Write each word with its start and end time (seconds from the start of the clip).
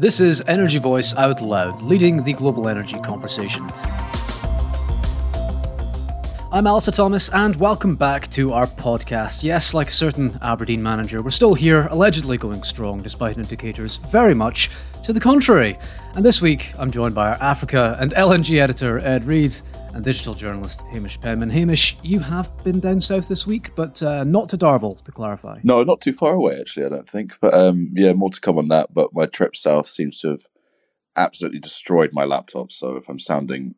This 0.00 0.18
is 0.18 0.42
Energy 0.46 0.78
Voice 0.78 1.14
Out 1.14 1.42
Loud, 1.42 1.82
leading 1.82 2.24
the 2.24 2.32
global 2.32 2.70
energy 2.70 2.98
conversation. 3.00 3.70
I'm 6.50 6.66
Alistair 6.66 6.92
Thomas, 6.92 7.28
and 7.28 7.54
welcome 7.56 7.96
back 7.96 8.30
to 8.30 8.54
our 8.54 8.66
podcast. 8.66 9.42
Yes, 9.42 9.74
like 9.74 9.88
a 9.88 9.92
certain 9.92 10.38
Aberdeen 10.40 10.82
manager, 10.82 11.20
we're 11.20 11.30
still 11.30 11.52
here, 11.52 11.86
allegedly 11.90 12.38
going 12.38 12.62
strong, 12.62 13.02
despite 13.02 13.36
indicators 13.36 13.98
very 13.98 14.32
much 14.32 14.70
to 15.02 15.12
the 15.12 15.20
contrary. 15.20 15.78
And 16.14 16.24
this 16.24 16.40
week, 16.40 16.72
I'm 16.78 16.90
joined 16.90 17.14
by 17.14 17.28
our 17.28 17.42
Africa 17.42 17.94
and 18.00 18.14
LNG 18.14 18.58
editor, 18.58 19.00
Ed 19.00 19.26
Reed, 19.26 19.54
and 19.94 20.04
digital 20.04 20.34
journalist 20.34 20.82
Hamish 20.92 21.18
Penman. 21.20 21.50
Hamish, 21.50 21.96
you 22.02 22.20
have 22.20 22.56
been 22.64 22.80
down 22.80 23.00
south 23.00 23.28
this 23.28 23.46
week, 23.46 23.74
but 23.74 24.02
uh, 24.02 24.24
not 24.24 24.48
to 24.50 24.58
Darvel, 24.58 25.02
to 25.04 25.12
clarify. 25.12 25.60
No, 25.62 25.82
not 25.82 26.00
too 26.00 26.12
far 26.12 26.34
away, 26.34 26.58
actually, 26.60 26.86
I 26.86 26.90
don't 26.90 27.08
think. 27.08 27.34
But 27.40 27.54
um, 27.54 27.90
yeah, 27.94 28.12
more 28.12 28.30
to 28.30 28.40
come 28.40 28.58
on 28.58 28.68
that. 28.68 28.92
But 28.92 29.12
my 29.12 29.26
trip 29.26 29.56
south 29.56 29.86
seems 29.86 30.18
to 30.20 30.28
have 30.30 30.46
absolutely 31.16 31.60
destroyed 31.60 32.10
my 32.12 32.24
laptop. 32.24 32.72
So 32.72 32.96
if 32.96 33.08
I'm 33.08 33.18
sounding 33.18 33.74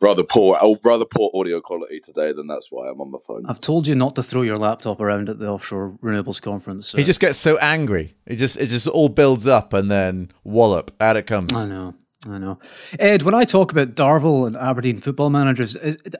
rather 0.00 0.24
poor, 0.24 0.56
oh, 0.60 0.78
rather 0.84 1.04
poor 1.04 1.30
audio 1.34 1.60
quality 1.60 2.00
today, 2.00 2.32
then 2.32 2.46
that's 2.46 2.68
why 2.70 2.88
I'm 2.88 3.00
on 3.00 3.10
my 3.10 3.18
phone. 3.24 3.44
I've 3.46 3.60
told 3.60 3.86
you 3.86 3.94
not 3.94 4.16
to 4.16 4.22
throw 4.22 4.42
your 4.42 4.58
laptop 4.58 5.00
around 5.00 5.28
at 5.28 5.38
the 5.38 5.48
offshore 5.48 5.98
renewables 6.02 6.40
conference. 6.40 6.92
He 6.92 7.04
just 7.04 7.20
gets 7.20 7.38
so 7.38 7.56
angry. 7.58 8.14
It 8.26 8.36
just 8.36 8.56
it 8.56 8.66
just 8.66 8.86
all 8.86 9.08
builds 9.08 9.46
up 9.46 9.72
and 9.72 9.90
then 9.90 10.32
wallop 10.44 10.94
out 11.00 11.16
it 11.16 11.26
comes. 11.26 11.52
I 11.52 11.66
know. 11.66 11.94
I 12.26 12.38
know, 12.38 12.58
Ed. 12.98 13.22
When 13.22 13.34
I 13.34 13.44
talk 13.44 13.70
about 13.70 13.94
Darvel 13.94 14.48
and 14.48 14.56
Aberdeen 14.56 14.98
football 14.98 15.30
managers, 15.30 15.76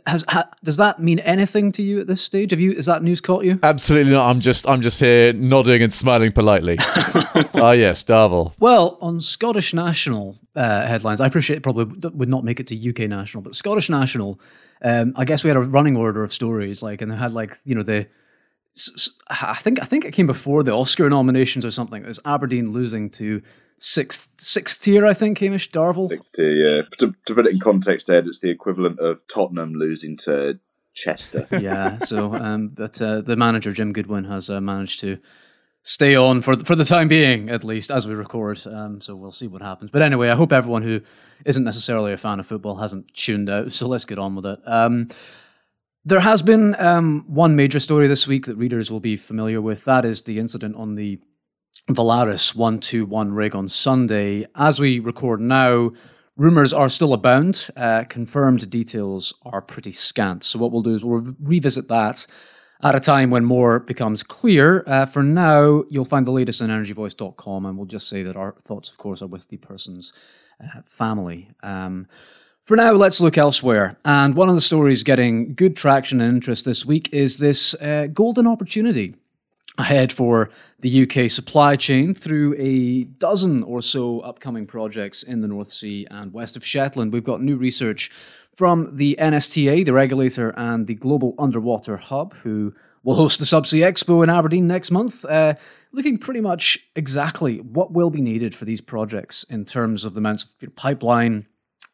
has, 0.07 0.24
ha, 0.29 0.48
does 0.62 0.77
that 0.77 1.01
mean 1.01 1.19
anything 1.21 1.73
to 1.73 1.83
you 1.83 1.98
at 1.98 2.07
this 2.07 2.23
stage? 2.23 2.52
Have 2.52 2.61
you 2.61 2.71
is 2.71 2.87
that 2.87 3.02
news 3.02 3.21
caught 3.21 3.45
you? 3.45 3.59
Absolutely 3.65 4.12
not. 4.12 4.30
I'm 4.30 4.38
just 4.38 4.69
I'm 4.69 4.80
just 4.80 5.01
here 5.01 5.33
nodding 5.33 5.83
and 5.83 5.93
smiling 5.93 6.33
politely. 6.33 6.79
Ah, 7.61 7.73
yes, 7.73 8.05
Darvel. 8.05 8.52
Well, 8.61 8.98
on 9.01 9.21
Scottish 9.21 9.74
National 9.74 10.38
uh, 10.55 10.87
headlines, 10.87 11.21
I 11.21 11.27
appreciate 11.27 11.57
it 11.57 11.62
probably 11.62 11.87
would 12.10 12.29
not 12.29 12.45
make 12.45 12.60
it 12.60 12.69
to 12.69 12.90
UK 12.90 13.09
National, 13.09 13.43
but 13.43 13.57
Scottish 13.57 13.90
National. 13.90 14.40
Um, 14.83 15.12
I 15.16 15.24
guess 15.24 15.43
we 15.43 15.49
had 15.49 15.57
a 15.57 15.60
running 15.60 15.96
order 15.96 16.23
of 16.23 16.33
stories, 16.33 16.83
like, 16.83 17.02
and 17.02 17.10
they 17.10 17.16
had 17.16 17.33
like 17.33 17.57
you 17.65 17.74
know 17.74 17.83
the. 17.83 18.07
I 19.29 19.55
think 19.55 19.83
I 19.83 19.85
think 19.85 20.05
it 20.05 20.12
came 20.12 20.27
before 20.29 20.62
the 20.62 20.73
Oscar 20.73 21.10
nominations 21.10 21.65
or 21.65 21.73
something. 21.73 22.05
It 22.05 22.09
was 22.09 22.21
Aberdeen 22.24 22.73
losing 22.73 23.10
to 23.10 23.43
sixth 23.79 24.29
sixth 24.38 24.82
tier, 24.82 25.07
I 25.07 25.12
think, 25.12 25.38
Hamish 25.38 25.71
Darvel. 25.71 26.09
Sixth 26.09 26.32
tier, 26.32 26.51
yeah. 26.51 26.82
To, 26.98 27.15
to 27.26 27.34
put 27.34 27.46
it 27.46 27.52
in 27.52 27.60
context, 27.60 28.10
Ed, 28.10 28.26
it's 28.26 28.40
the 28.40 28.51
equivalent 28.51 29.01
of 29.01 29.26
Tottenham 29.26 29.74
losing 29.74 30.16
to 30.18 30.59
Chester. 30.95 31.46
yeah. 31.60 31.99
So, 31.99 32.34
um, 32.34 32.68
but 32.68 33.01
uh, 33.01 33.21
the 33.21 33.37
manager 33.37 33.73
Jim 33.73 33.93
Goodwin 33.93 34.24
has 34.24 34.51
uh, 34.51 34.60
managed 34.60 35.01
to 35.01 35.18
stay 35.82 36.15
on 36.16 36.43
for 36.43 36.56
for 36.65 36.74
the 36.74 36.84
time 36.84 37.09
being, 37.09 37.49
at 37.49 37.65
least 37.65 37.90
as 37.90 38.06
we 38.06 38.15
record. 38.15 38.60
Um, 38.66 39.01
so 39.01 39.15
we'll 39.16 39.30
see 39.30 39.46
what 39.46 39.62
happens. 39.62 39.90
But 39.90 40.02
anyway, 40.02 40.29
I 40.29 40.34
hope 40.34 40.52
everyone 40.52 40.82
who 40.82 41.01
isn't 41.45 41.65
necessarily 41.65 42.12
a 42.12 42.16
fan 42.16 42.40
of 42.40 42.46
football 42.46 42.76
hasn't 42.76 43.15
tuned 43.15 43.49
out. 43.49 43.73
So 43.79 43.87
let's 43.87 44.04
get 44.04 44.18
on 44.18 44.34
with 44.34 44.46
it. 44.46 44.59
Um, 44.66 45.09
there 46.04 46.21
has 46.21 46.43
been 46.43 46.74
um, 46.80 47.24
one 47.29 47.54
major 47.54 47.79
story 47.80 48.06
this 48.06 48.26
week 48.26 48.46
that 48.46 48.56
readers 48.56 48.90
will 48.90 49.01
be 49.01 49.16
familiar 49.16 49.60
with. 49.60 49.84
That 49.84 50.04
is 50.04 50.24
the 50.24 50.38
incident 50.38 50.74
on 50.76 50.95
the 50.95 51.21
Valaris 51.88 52.54
121 52.54 53.32
rig 53.32 53.56
on 53.56 53.66
Sunday. 53.66 54.46
As 54.54 54.78
we 54.78 54.98
record 54.98 55.40
now, 55.40 55.90
rumours 56.36 56.74
are 56.74 56.90
still 56.90 57.14
abound. 57.14 57.68
Uh, 57.76 58.04
confirmed 58.04 58.68
details 58.68 59.32
are 59.46 59.62
pretty 59.62 59.92
scant. 59.92 60.44
So, 60.44 60.59
what 60.59 60.70
we'll 60.70 60.82
do 60.82 60.94
is 60.94 61.02
we'll 61.02 61.20
re- 61.20 61.34
revisit 61.40 61.88
that 61.88 62.26
at 62.82 62.94
a 62.94 63.00
time 63.00 63.30
when 63.30 63.46
more 63.46 63.78
becomes 63.80 64.22
clear. 64.22 64.84
Uh, 64.86 65.06
for 65.06 65.22
now, 65.22 65.84
you'll 65.88 66.04
find 66.04 66.26
the 66.26 66.31
latest 66.31 66.60
on 66.60 66.69
energyvoice.com, 66.69 67.64
and 67.64 67.78
we'll 67.78 67.86
just 67.86 68.09
say 68.09 68.22
that 68.22 68.36
our 68.36 68.53
thoughts, 68.62 68.91
of 68.91 68.98
course, 68.98 69.22
are 69.22 69.26
with 69.26 69.48
the 69.48 69.56
person's 69.56 70.12
uh, 70.62 70.82
family. 70.84 71.48
Um, 71.62 72.06
for 72.64 72.76
now, 72.76 72.92
let's 72.92 73.19
look 73.19 73.38
elsewhere. 73.38 73.98
And 74.04 74.34
one 74.34 74.50
of 74.50 74.54
the 74.54 74.60
stories 74.60 75.03
getting 75.03 75.54
good 75.54 75.75
traction 75.75 76.20
and 76.20 76.34
interest 76.34 76.66
this 76.66 76.84
week 76.84 77.09
is 77.15 77.38
this 77.38 77.72
uh, 77.81 78.09
golden 78.12 78.47
opportunity 78.47 79.15
ahead 79.78 80.12
for 80.12 80.50
the 80.81 81.03
UK 81.03 81.31
supply 81.31 81.77
chain 81.77 82.12
through 82.12 82.55
a 82.59 83.05
dozen 83.05 83.62
or 83.62 83.81
so 83.81 84.21
upcoming 84.21 84.66
projects 84.66 85.22
in 85.22 85.41
the 85.41 85.49
North 85.49 85.71
Sea 85.71 86.06
and 86.11 86.33
west 86.33 86.56
of 86.56 86.65
Shetland. 86.65 87.12
We've 87.12 87.25
got 87.25 87.41
new 87.41 87.56
research 87.56 88.11
from 88.55 88.97
the 88.97 89.16
NSTA, 89.21 89.84
the 89.84 89.93
regulator, 89.93 90.50
and 90.56 90.89
the 90.89 90.94
Global 90.94 91.34
Underwater 91.39 91.97
Hub, 91.97 92.34
who 92.34 92.75
will 93.05 93.15
host 93.15 93.39
the 93.39 93.44
Subsea 93.44 93.87
Expo 93.87 94.22
in 94.25 94.31
Aberdeen 94.31 94.66
next 94.66 94.91
month. 94.91 95.25
Uh, 95.25 95.55
looking 95.93 96.19
pretty 96.19 96.41
much 96.41 96.78
exactly 96.97 97.59
what 97.59 97.93
will 97.93 98.10
be 98.10 98.21
needed 98.21 98.55
for 98.55 98.65
these 98.65 98.81
projects 98.81 99.45
in 99.45 99.65
terms 99.65 100.05
of 100.05 100.15
the 100.15 100.19
amounts 100.19 100.45
of 100.45 100.75
pipeline, 100.75 101.47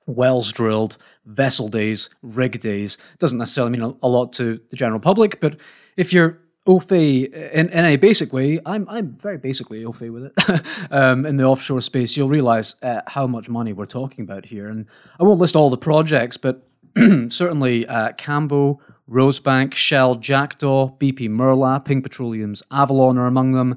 wells 0.06 0.51
drilled, 0.53 0.97
vessel 1.27 1.69
days, 1.69 2.09
rig 2.22 2.59
days. 2.61 2.97
Doesn't 3.19 3.39
necessarily 3.39 3.72
mean 3.72 3.83
a, 3.83 4.06
a 4.06 4.09
lot 4.09 4.33
to 4.34 4.59
the 4.71 4.77
general 4.77 5.01
public, 5.01 5.41
but 5.41 5.61
if 5.97 6.12
you're 6.12 6.41
fait 6.81 7.25
in, 7.53 7.69
in 7.69 7.85
a 7.85 7.97
basic 7.97 8.33
way. 8.33 8.59
I'm 8.65 8.89
I'm 8.89 9.17
very 9.19 9.39
basically 9.39 9.85
fait 9.93 10.11
with 10.11 10.25
it. 10.25 10.67
um, 10.91 11.27
in 11.27 11.37
the 11.37 11.45
offshore 11.45 11.81
space, 11.81 12.17
you'll 12.17 12.29
realize 12.29 12.77
uh, 12.83 13.03
how 13.07 13.27
much 13.27 13.49
money 13.49 13.73
we're 13.73 13.87
talking 13.87 14.25
about 14.25 14.47
here. 14.47 14.69
And 14.69 14.87
I 15.21 15.25
won't 15.25 15.41
list 15.41 15.57
all 15.57 15.71
the 15.71 15.77
projects, 15.77 16.37
but 16.37 16.67
certainly 17.29 17.87
uh, 17.87 18.13
Cambo, 18.13 18.79
Rosebank, 19.09 19.75
Shell, 19.75 20.17
Jackdaw, 20.17 20.97
BP 20.99 21.29
Murlach, 21.29 21.85
Ping 21.85 22.03
Petroleum's 22.03 22.63
Avalon 22.71 23.19
are 23.19 23.27
among 23.27 23.53
them. 23.53 23.77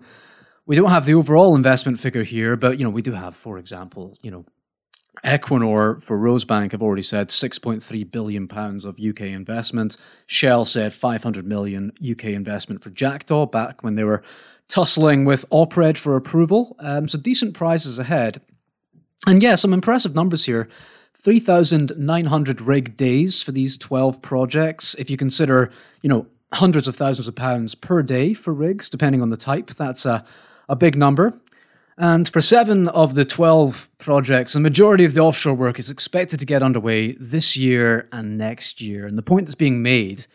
We 0.66 0.76
don't 0.76 0.90
have 0.90 1.06
the 1.06 1.14
overall 1.14 1.56
investment 1.56 2.00
figure 2.00 2.24
here, 2.24 2.56
but 2.56 2.78
you 2.78 2.84
know 2.84 2.90
we 2.90 3.02
do 3.02 3.14
have, 3.14 3.36
for 3.36 3.58
example, 3.58 4.18
you 4.22 4.32
know 4.32 4.46
Equinor 5.24 6.02
for 6.02 6.18
Rosebank 6.18 6.72
have 6.72 6.82
already 6.82 7.02
said 7.02 7.30
6.3 7.30 8.12
billion 8.12 8.48
pounds 8.48 8.86
of 8.86 9.00
UK 9.00 9.22
investment. 9.22 9.98
Shell 10.26 10.66
said 10.66 10.94
500 10.94 11.46
million 11.46 11.92
UK 12.00 12.26
investment 12.26 12.84
for 12.84 12.90
Jackdaw 12.90 13.46
back 13.46 13.84
when 13.84 13.96
they 13.96 14.04
were 14.04 14.24
tussling 14.68 15.26
with 15.26 15.46
Opred 15.50 15.98
for 15.98 16.16
approval. 16.16 16.76
Um, 16.80 17.08
so 17.08 17.18
decent 17.18 17.54
prices 17.54 18.00
ahead. 18.00 18.42
And 19.26 19.42
yeah, 19.42 19.56
some 19.56 19.74
impressive 19.74 20.16
numbers 20.16 20.46
here. 20.46 20.70
3,900 21.16 22.62
rig 22.62 22.96
days 22.96 23.42
for 23.44 23.52
these 23.52 23.78
12 23.78 24.22
projects. 24.22 24.94
If 24.96 25.10
you 25.10 25.18
consider, 25.18 25.72
you 26.02 26.10
know, 26.10 26.28
hundreds 26.54 26.88
of 26.88 26.96
thousands 26.96 27.28
of 27.28 27.36
pounds 27.36 27.76
per 27.76 28.02
day 28.02 28.34
for 28.34 28.54
rigs, 28.54 28.88
depending 28.88 29.22
on 29.22 29.30
the 29.30 29.38
type, 29.38 29.72
that's 29.72 30.06
a, 30.06 30.24
a 30.70 30.76
big 30.76 30.96
number. 30.96 31.40
And 31.98 32.30
for 32.30 32.42
seven 32.42 32.88
of 32.90 33.16
the 33.16 33.26
12 33.26 33.90
projects, 33.98 34.54
the 34.54 34.60
majority 34.60 35.04
of 35.04 35.16
the 35.16 35.22
offshore 35.22 35.56
work 35.56 35.80
is 35.80 35.90
expected 35.90 36.40
to 36.40 36.46
get 36.46 36.62
underway 36.62 37.14
this 37.14 37.58
year 37.58 38.08
and 38.12 38.38
next 38.38 38.80
year. 38.82 39.08
And 39.08 39.18
the 39.18 39.24
point 39.24 39.48
that's 39.48 39.56
being 39.56 39.82
made 39.82 40.28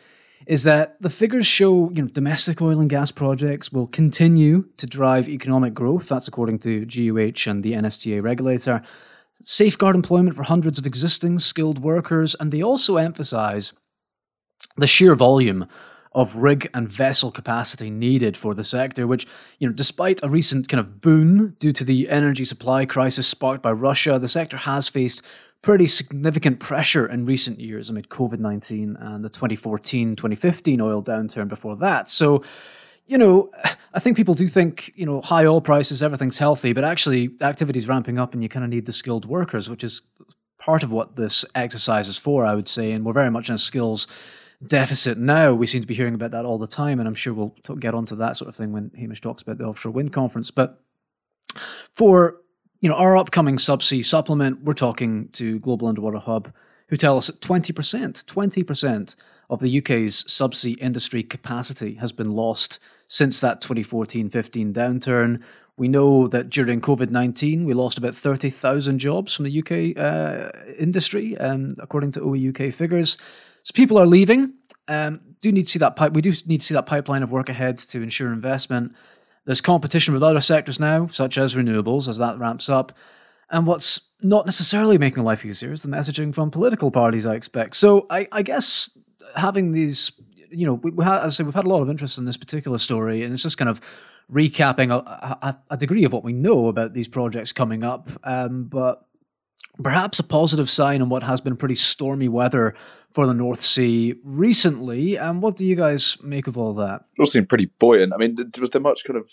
is 0.45 0.65
that 0.65 1.01
the 1.01 1.11
figures 1.11 1.47
show 1.47 1.89
you 1.91 2.03
know, 2.03 2.09
domestic 2.09 2.61
oil 2.61 2.81
and 2.81 2.91
gas 2.91 3.13
projects 3.13 3.73
will 3.73 3.87
continue 3.87 4.65
to 4.77 4.89
drive 4.89 5.29
economic 5.29 5.73
growth. 5.73 6.09
That's 6.09 6.27
according 6.27 6.59
to 6.61 6.85
GUH 6.85 7.49
and 7.49 7.63
the 7.63 7.75
NSTA 7.75 8.21
regulator. 8.21 8.83
Safeguard 9.41 9.95
employment 9.95 10.35
for 10.35 10.43
hundreds 10.43 10.81
of 10.81 10.87
existing 10.87 11.39
skilled 11.39 11.79
workers. 11.79 12.35
And 12.41 12.51
they 12.51 12.63
also 12.63 12.97
emphasize 12.97 13.73
the 14.77 14.89
sheer 14.89 15.15
volume 15.15 15.69
of 16.15 16.37
rig 16.37 16.69
and 16.75 16.89
vessel 16.89 17.31
capacity 17.31 17.91
needed 17.91 18.37
for 18.37 18.55
the 18.55 18.65
sector, 18.65 19.07
which, 19.07 19.27
you 19.59 19.67
know, 19.67 19.73
despite 19.73 20.21
a 20.23 20.29
recent 20.29 20.69
kind 20.69 20.81
of 20.81 21.01
boon 21.01 21.57
due 21.59 21.73
to 21.73 21.85
the 21.85 22.09
energy 22.09 22.45
supply 22.45 22.85
crisis 22.85 23.27
sparked 23.27 23.63
by 23.63 23.73
Russia, 23.73 24.19
the 24.19 24.29
sector 24.29 24.59
has 24.59 24.89
faced 24.89 25.23
pretty 25.63 25.87
significant 25.87 26.59
pressure 26.59 27.07
in 27.07 27.25
recent 27.25 27.61
years 27.61 27.89
amid 27.89 28.09
COVID 28.09 28.41
19 28.41 28.97
and 28.99 29.25
the 29.25 29.29
2014 29.29 30.17
2015 30.17 30.81
oil 30.81 31.03
downturn 31.03 31.49
before 31.49 31.77
that. 31.77 32.11
So, 32.11 32.43
you 33.07 33.17
know, 33.17 33.51
I 33.95 34.01
think 34.01 34.17
people 34.17 34.35
do 34.35 34.49
think, 34.49 34.93
you 34.97 35.07
know, 35.07 35.21
high 35.21 35.47
oil 35.47 35.61
prices, 35.61 36.03
everything's 36.03 36.39
healthy, 36.39 36.73
but 36.73 36.85
actually 36.85 37.31
activity 37.41 37.79
is 37.79 37.89
ramping 37.89 38.19
up 38.19 38.35
and 38.35 38.43
you 38.43 38.49
kind 38.49 38.65
of 38.65 38.71
need 38.71 38.87
the 38.87 38.93
skilled 38.93 39.25
workers, 39.25 39.71
which 39.71 39.85
is 39.85 40.03
part 40.59 40.83
of 40.83 40.93
what 40.93 41.17
this 41.17 41.45
exercise 41.55 42.09
is 42.09 42.19
for, 42.19 42.45
I 42.45 42.55
would 42.55 42.69
say. 42.69 42.93
And 42.93 43.05
we're 43.05 43.13
very 43.13 43.31
much 43.31 43.49
in 43.49 43.55
a 43.55 43.59
skills 43.59 44.07
deficit 44.67 45.19
now. 45.19 45.53
We 45.53 45.67
seem 45.67 45.81
to 45.81 45.87
be 45.87 45.95
hearing 45.95 46.15
about 46.15 46.31
that 46.33 46.45
all 46.45 46.59
the 46.59 46.67
time, 46.67 46.99
and 46.99 47.09
I'm 47.09 47.15
sure 47.15 47.35
we'll 47.35 47.55
t- 47.63 47.75
get 47.77 47.95
onto 47.95 48.17
that 48.17 48.37
sort 48.37 48.49
of 48.49 48.57
thing 48.57 48.73
when 48.73 48.91
Hamish 48.97 49.21
talks 49.21 49.43
about 49.43 49.59
the 49.59 49.65
offshore 49.65 49.93
wind 49.93 50.13
conference. 50.13 50.51
But 50.51 50.81
for 51.95 52.37
you 52.81 52.89
know 52.89 52.95
our 52.95 53.17
upcoming 53.17 53.57
subsea 53.57 54.05
supplement, 54.05 54.63
we're 54.63 54.75
talking 54.75 55.29
to 55.33 55.59
Global 55.61 55.89
Underwater 55.89 56.19
Hub, 56.19 56.53
who 56.89 56.97
tell 56.97 57.17
us 57.17 57.29
that 57.29 57.41
20%, 57.41 57.73
20% 57.73 59.17
of 59.51 59.61
the 59.61 59.79
UK's 59.79 60.25
subsea 60.25 60.79
industry 60.79 61.23
capacity 61.23 61.95
has 61.95 62.13
been 62.13 62.33
lost 62.33 62.79
since 63.09 63.41
that 63.41 63.61
2014-15 63.61 64.73
downturn. 64.73 65.43
We 65.77 65.89
know 65.89 66.29
that 66.29 66.51
during 66.51 66.81
COVID 66.81 67.11
19, 67.11 67.65
we 67.65 67.73
lost 67.73 67.99
about 67.99 68.15
30,000 68.15 68.99
jobs 68.99 69.35
from 69.35 69.47
the 69.47 69.59
UK 69.59 69.99
uh, 69.99 70.51
industry, 70.79 71.37
um, 71.39 71.75
according 71.79 72.13
to 72.13 72.21
OEUK 72.21 72.73
figures. 72.75 73.17
So 73.63 73.73
people 73.75 73.99
are 73.99 74.07
leaving. 74.07 74.55
Um, 74.89 75.21
do 75.41 75.53
need 75.53 75.65
to 75.65 75.71
see 75.71 75.79
that 75.79 75.97
pipe. 75.97 76.13
We 76.13 76.23
do 76.23 76.33
need 76.47 76.61
to 76.61 76.67
see 76.67 76.75
that 76.75 76.87
pipeline 76.87 77.23
of 77.23 77.31
work 77.31 77.49
ahead 77.49 77.79
to 77.79 78.03
ensure 78.03 78.33
investment. 78.33 78.95
There's 79.45 79.61
competition 79.61 80.15
with 80.15 80.23
other 80.23 80.41
sectors 80.41 80.79
now, 80.79 81.09
such 81.09 81.37
as 81.37 81.55
renewables, 81.55 82.09
as 82.09 82.19
that 82.19 82.39
ramps 82.39 82.69
up. 82.69 82.93
And 83.51 83.67
what's 83.67 84.01
not 84.23 84.47
necessarily 84.47 84.99
making 84.99 85.25
life 85.25 85.45
easier 85.45 85.73
is 85.73 85.83
the 85.83 85.89
messaging 85.89 86.35
from 86.35 86.51
political 86.51 86.91
parties, 86.91 87.27
I 87.27 87.35
expect. 87.35 87.77
So 87.77 88.07
I, 88.09 88.29
I 88.31 88.43
guess 88.43 88.91
having 89.35 89.73
these, 89.73 90.13
you 90.51 90.67
know, 90.67 90.75
we, 90.75 90.93
we 90.93 91.05
as 91.05 91.11
I 91.21 91.29
say, 91.29 91.45
we've 91.45 91.55
had 91.55 91.65
a 91.65 91.69
lot 91.69 91.83
of 91.83 91.91
interest 91.91 92.19
in 92.19 92.25
this 92.25 92.37
particular 92.37 92.79
story, 92.79 93.25
and 93.25 93.35
it's 93.35 93.43
just 93.43 93.59
kind 93.59 93.69
of 93.69 93.81
recapping 94.33 94.91
a, 94.91 94.97
a, 95.47 95.59
a 95.71 95.77
degree 95.77 96.05
of 96.05 96.13
what 96.13 96.25
we 96.25 96.33
know 96.33 96.69
about 96.69 96.95
these 96.95 97.09
projects 97.09 97.53
coming 97.53 97.83
up. 97.83 98.09
Um, 98.25 98.65
but 98.65 99.05
perhaps 99.83 100.19
a 100.19 100.25
positive 100.25 100.71
sign 100.71 101.03
on 101.03 101.09
what 101.09 101.23
has 101.23 101.41
been 101.41 101.57
pretty 101.57 101.75
stormy 101.75 102.29
weather 102.29 102.75
for 103.13 103.27
the 103.27 103.35
North 103.35 103.63
Sea 103.63 104.15
recently. 104.23 105.17
And 105.17 105.29
um, 105.29 105.41
what 105.41 105.57
do 105.57 105.65
you 105.65 105.77
guys 105.77 106.17
make 106.23 106.47
of 106.47 106.57
all 106.57 106.75
that? 106.75 107.05
It 107.17 107.21
all 107.21 107.27
seemed 107.27 107.49
pretty 107.49 107.67
buoyant. 107.67 108.13
I 108.15 108.17
mean, 108.17 108.37
was 108.61 108.71
there 108.71 108.81
much 108.81 109.05
kind 109.05 109.19
of 109.19 109.31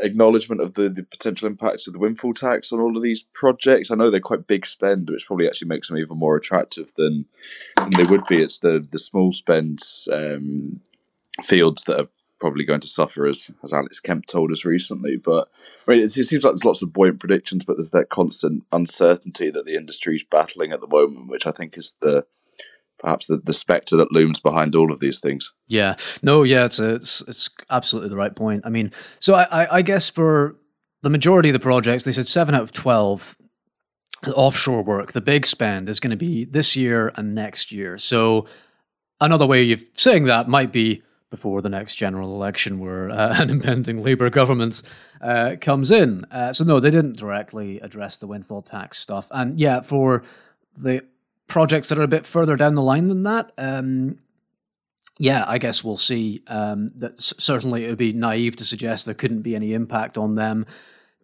acknowledgement 0.00 0.60
of 0.60 0.74
the, 0.74 0.88
the 0.88 1.02
potential 1.02 1.46
impacts 1.46 1.86
of 1.86 1.92
the 1.92 1.98
windfall 1.98 2.34
tax 2.34 2.72
on 2.72 2.80
all 2.80 2.96
of 2.96 3.02
these 3.02 3.22
projects? 3.32 3.90
I 3.90 3.94
know 3.94 4.10
they're 4.10 4.20
quite 4.20 4.46
big 4.46 4.66
spend, 4.66 5.10
which 5.10 5.26
probably 5.26 5.46
actually 5.46 5.68
makes 5.68 5.88
them 5.88 5.98
even 5.98 6.18
more 6.18 6.36
attractive 6.36 6.94
than, 6.96 7.26
than 7.76 7.90
they 7.90 8.04
would 8.04 8.26
be. 8.26 8.42
It's 8.42 8.58
the 8.58 8.86
the 8.90 8.98
small 8.98 9.32
spend 9.32 9.80
um, 10.12 10.80
fields 11.42 11.84
that 11.84 12.00
are 12.00 12.08
probably 12.38 12.64
going 12.64 12.80
to 12.80 12.86
suffer, 12.86 13.26
as 13.26 13.50
as 13.62 13.72
Alex 13.72 14.00
Kemp 14.00 14.26
told 14.26 14.52
us 14.52 14.64
recently. 14.64 15.16
But 15.16 15.48
I 15.86 15.92
mean, 15.92 16.00
it, 16.00 16.16
it 16.16 16.24
seems 16.24 16.44
like 16.44 16.52
there's 16.52 16.64
lots 16.64 16.82
of 16.82 16.92
buoyant 16.92 17.20
predictions, 17.20 17.64
but 17.64 17.76
there's 17.76 17.90
that 17.92 18.10
constant 18.10 18.64
uncertainty 18.72 19.50
that 19.50 19.64
the 19.64 19.76
industry 19.76 20.16
is 20.16 20.24
battling 20.24 20.72
at 20.72 20.80
the 20.80 20.86
moment, 20.86 21.28
which 21.28 21.46
I 21.46 21.50
think 21.50 21.76
is 21.78 21.96
the 22.00 22.26
perhaps 22.98 23.26
the, 23.26 23.38
the 23.38 23.52
spectre 23.52 23.96
that 23.96 24.12
looms 24.12 24.40
behind 24.40 24.74
all 24.74 24.92
of 24.92 25.00
these 25.00 25.20
things. 25.20 25.52
Yeah, 25.68 25.96
no, 26.22 26.42
yeah, 26.42 26.64
it's 26.64 26.78
a, 26.78 26.94
it's 26.94 27.22
it's 27.22 27.50
absolutely 27.70 28.10
the 28.10 28.16
right 28.16 28.34
point. 28.34 28.62
I 28.64 28.70
mean, 28.70 28.92
so 29.18 29.34
I, 29.34 29.64
I, 29.64 29.76
I 29.76 29.82
guess 29.82 30.10
for 30.10 30.56
the 31.02 31.10
majority 31.10 31.48
of 31.50 31.54
the 31.54 31.60
projects, 31.60 32.04
they 32.04 32.12
said 32.12 32.28
seven 32.28 32.54
out 32.54 32.62
of 32.62 32.72
twelve 32.72 33.36
offshore 34.34 34.82
work, 34.82 35.12
the 35.12 35.20
big 35.20 35.46
spend 35.46 35.88
is 35.88 36.00
going 36.00 36.10
to 36.10 36.16
be 36.16 36.44
this 36.44 36.76
year 36.76 37.12
and 37.16 37.34
next 37.34 37.70
year. 37.70 37.98
So 37.98 38.46
another 39.20 39.46
way 39.46 39.72
of 39.72 39.84
saying 39.94 40.24
that 40.24 40.48
might 40.48 40.72
be 40.72 41.02
before 41.30 41.60
the 41.60 41.68
next 41.68 41.96
general 41.96 42.34
election 42.34 42.78
where 42.78 43.10
uh, 43.10 43.34
an 43.40 43.50
impending 43.50 44.02
Labour 44.02 44.30
government 44.30 44.82
uh, 45.20 45.56
comes 45.60 45.90
in. 45.90 46.24
Uh, 46.30 46.52
so, 46.52 46.64
no, 46.64 46.80
they 46.80 46.90
didn't 46.90 47.16
directly 47.16 47.80
address 47.80 48.18
the 48.18 48.26
windfall 48.26 48.62
tax 48.62 48.98
stuff. 48.98 49.28
And 49.30 49.58
yeah, 49.58 49.80
for 49.80 50.22
the 50.76 51.04
projects 51.48 51.88
that 51.88 51.98
are 51.98 52.02
a 52.02 52.08
bit 52.08 52.26
further 52.26 52.56
down 52.56 52.74
the 52.74 52.82
line 52.82 53.08
than 53.08 53.22
that, 53.22 53.52
um, 53.58 54.18
yeah, 55.18 55.44
I 55.46 55.58
guess 55.58 55.82
we'll 55.82 55.96
see. 55.96 56.42
Um, 56.46 56.88
that 56.96 57.18
certainly 57.18 57.84
it 57.84 57.88
would 57.88 57.98
be 57.98 58.12
naive 58.12 58.56
to 58.56 58.64
suggest 58.64 59.06
there 59.06 59.14
couldn't 59.14 59.42
be 59.42 59.56
any 59.56 59.72
impact 59.72 60.18
on 60.18 60.34
them 60.34 60.66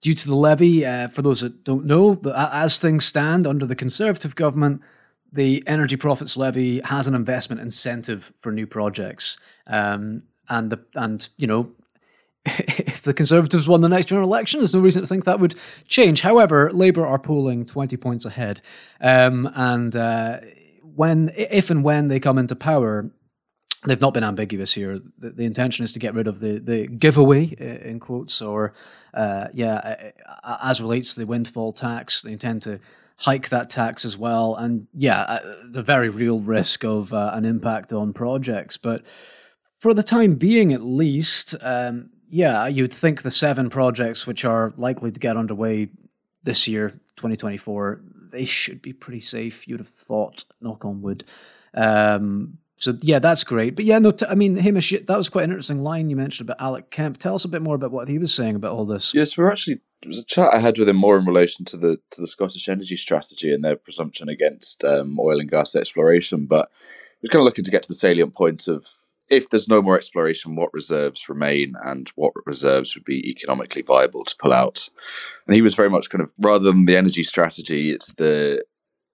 due 0.01 0.15
to 0.15 0.27
the 0.27 0.37
levy. 0.37 0.87
Uh, 0.87 1.09
for 1.09 1.23
those 1.23 1.41
that 1.41 1.65
don't 1.65 1.85
know, 1.85 2.19
as 2.35 2.79
things 2.79 3.05
stand 3.05 3.47
under 3.47 3.67
the 3.67 3.77
Conservative 3.77 4.35
government, 4.35 4.81
the 5.33 5.63
energy 5.67 5.97
profits 5.97 6.37
levy 6.37 6.81
has 6.81 7.07
an 7.07 7.15
investment 7.15 7.61
incentive 7.61 8.33
for 8.41 8.53
new 8.53 8.67
projects, 8.67 9.39
um, 9.67 10.23
and 10.49 10.71
the 10.71 10.85
and 10.95 11.29
you 11.37 11.47
know 11.47 11.71
if 12.47 13.03
the 13.03 13.15
Conservatives 13.15 13.69
won 13.69 13.81
the 13.81 13.89
next 13.89 14.07
general 14.07 14.29
election, 14.29 14.61
there's 14.61 14.75
no 14.75 14.81
reason 14.81 15.03
to 15.03 15.07
think 15.07 15.25
that 15.25 15.41
would 15.41 15.55
change. 15.87 16.23
However, 16.23 16.73
Labour 16.73 17.07
are 17.07 17.19
polling 17.19 17.67
20 17.67 17.97
points 17.97 18.25
ahead. 18.25 18.61
Um, 19.01 19.51
and 19.55 19.95
uh, 19.95 20.41
when, 20.83 21.33
if 21.37 21.71
and 21.71 21.85
when 21.85 22.09
they 22.09 22.19
come 22.21 22.39
into 22.39 22.57
power, 22.57 23.11
they've 23.87 24.01
not 24.01 24.15
been 24.15 24.25
ambiguous 24.25 24.75
here. 24.75 25.01
The, 25.19 25.31
the 25.31 25.45
intention 25.45 25.85
is 25.85 25.93
to 25.93 25.99
get 25.99 26.15
rid 26.15 26.27
of 26.27 26.41
the, 26.41 26.59
the 26.59 26.87
giveaway, 26.87 27.45
in 27.45 28.01
quotes, 28.01 28.43
or, 28.43 28.75
uh, 29.15 29.49
yeah, 29.55 30.11
as 30.63 30.81
relates 30.81 31.15
to 31.15 31.21
the 31.21 31.27
windfall 31.27 31.73
tax. 31.73 32.23
They 32.23 32.33
intend 32.33 32.63
to 32.63 32.81
hike 33.19 33.51
that 33.51 33.71
tax 33.71 34.05
as 34.05 34.19
well. 34.19 34.57
And 34.57 34.89
yeah, 34.93 35.21
uh, 35.23 35.55
the 35.71 35.83
very 35.83 36.09
real 36.09 36.41
risk 36.41 36.85
of 36.85 37.13
uh, 37.13 37.31
an 37.35 37.45
impact 37.45 37.93
on 37.93 38.13
projects. 38.13 38.77
But 38.77 39.07
for 39.79 39.95
the 39.95 40.03
time 40.03 40.35
being, 40.35 40.73
at 40.73 40.83
least, 40.83 41.55
um, 41.61 42.11
yeah, 42.33 42.67
you'd 42.67 42.95
think 42.95 43.21
the 43.21 43.31
seven 43.31 43.69
projects 43.69 44.27
which 44.27 44.47
are 44.47 44.73
likely 44.79 45.13
to 45.13 45.21
get 45.21 45.37
underway 45.37 45.89
this 46.43 46.67
year, 46.67 46.89
2024, 47.17 48.01
they 48.31 48.47
should 48.47 48.81
be 48.81 48.95
pretty 48.95 49.21
safe. 49.21 49.69
You'd 49.69 49.81
have 49.81 49.89
thought, 49.89 50.45
knock 50.59 50.87
on 50.87 51.03
wood. 51.03 51.25
Um, 51.75 52.57
so 52.77 52.97
yeah, 53.03 53.19
that's 53.19 53.45
great. 53.45 53.77
But 53.77 53.85
yeah, 53.85 53.99
no, 53.99 54.13
t- 54.13 54.25
I 54.27 54.35
mean, 54.35 54.57
Hamish, 54.57 54.95
that 55.07 55.17
was 55.17 55.29
quite 55.29 55.45
an 55.45 55.51
interesting 55.51 55.83
line 55.83 56.09
you 56.09 56.17
mentioned 56.17 56.49
about 56.49 56.65
Alex 56.65 56.89
Kemp. 56.91 57.19
Tell 57.19 57.35
us 57.35 57.45
a 57.45 57.49
bit 57.49 57.61
more 57.61 57.75
about 57.75 57.93
what 57.93 58.09
he 58.09 58.17
was 58.17 58.35
saying 58.35 58.57
about 58.57 58.73
all 58.73 58.87
this. 58.87 59.15
Yes, 59.15 59.37
we're 59.37 59.51
actually 59.51 59.81
it 60.01 60.09
was 60.09 60.19
a 60.19 60.25
chat 60.25 60.55
I 60.55 60.59
had 60.59 60.79
with 60.79 60.89
him 60.89 60.97
more 60.97 61.19
in 61.19 61.27
relation 61.27 61.67
to 61.67 61.77
the 61.77 62.01
to 62.13 62.21
the 62.23 62.27
Scottish 62.27 62.67
energy 62.67 62.97
strategy 62.97 63.53
and 63.53 63.63
their 63.63 63.77
presumption 63.77 64.31
against 64.31 64.83
um, 64.85 65.21
oil 65.21 65.39
and 65.39 65.51
gas 65.51 65.77
exploration. 65.77 66.47
But 66.47 66.71
we're 67.23 67.29
kind 67.29 67.43
of 67.43 67.45
looking 67.45 67.65
to 67.65 67.71
get 67.71 67.83
to 67.83 67.89
the 67.89 67.95
salient 67.95 68.35
point 68.35 68.67
of 68.69 68.87
if 69.33 69.49
there's 69.49 69.67
no 69.67 69.81
more 69.81 69.97
exploration, 69.97 70.57
what 70.57 70.75
reserves 70.75 71.27
remain 71.27 71.75
and 71.83 72.13
what 72.17 72.35
reserves 72.45 72.95
would 72.95 73.05
be 73.05 73.31
economically 73.31 73.81
viable 73.81 74.25
to 74.25 74.37
pull 74.39 74.53
out? 74.53 74.91
And 75.47 75.55
he 75.55 75.63
was 75.63 75.75
very 75.75 75.89
much 75.89 76.11
kind 76.11 76.21
of 76.21 76.31
rather 76.39 76.65
than 76.65 76.85
the 76.85 76.99
energy 76.99 77.23
strategy, 77.23 77.91
it's 77.91 78.13
the 78.15 78.63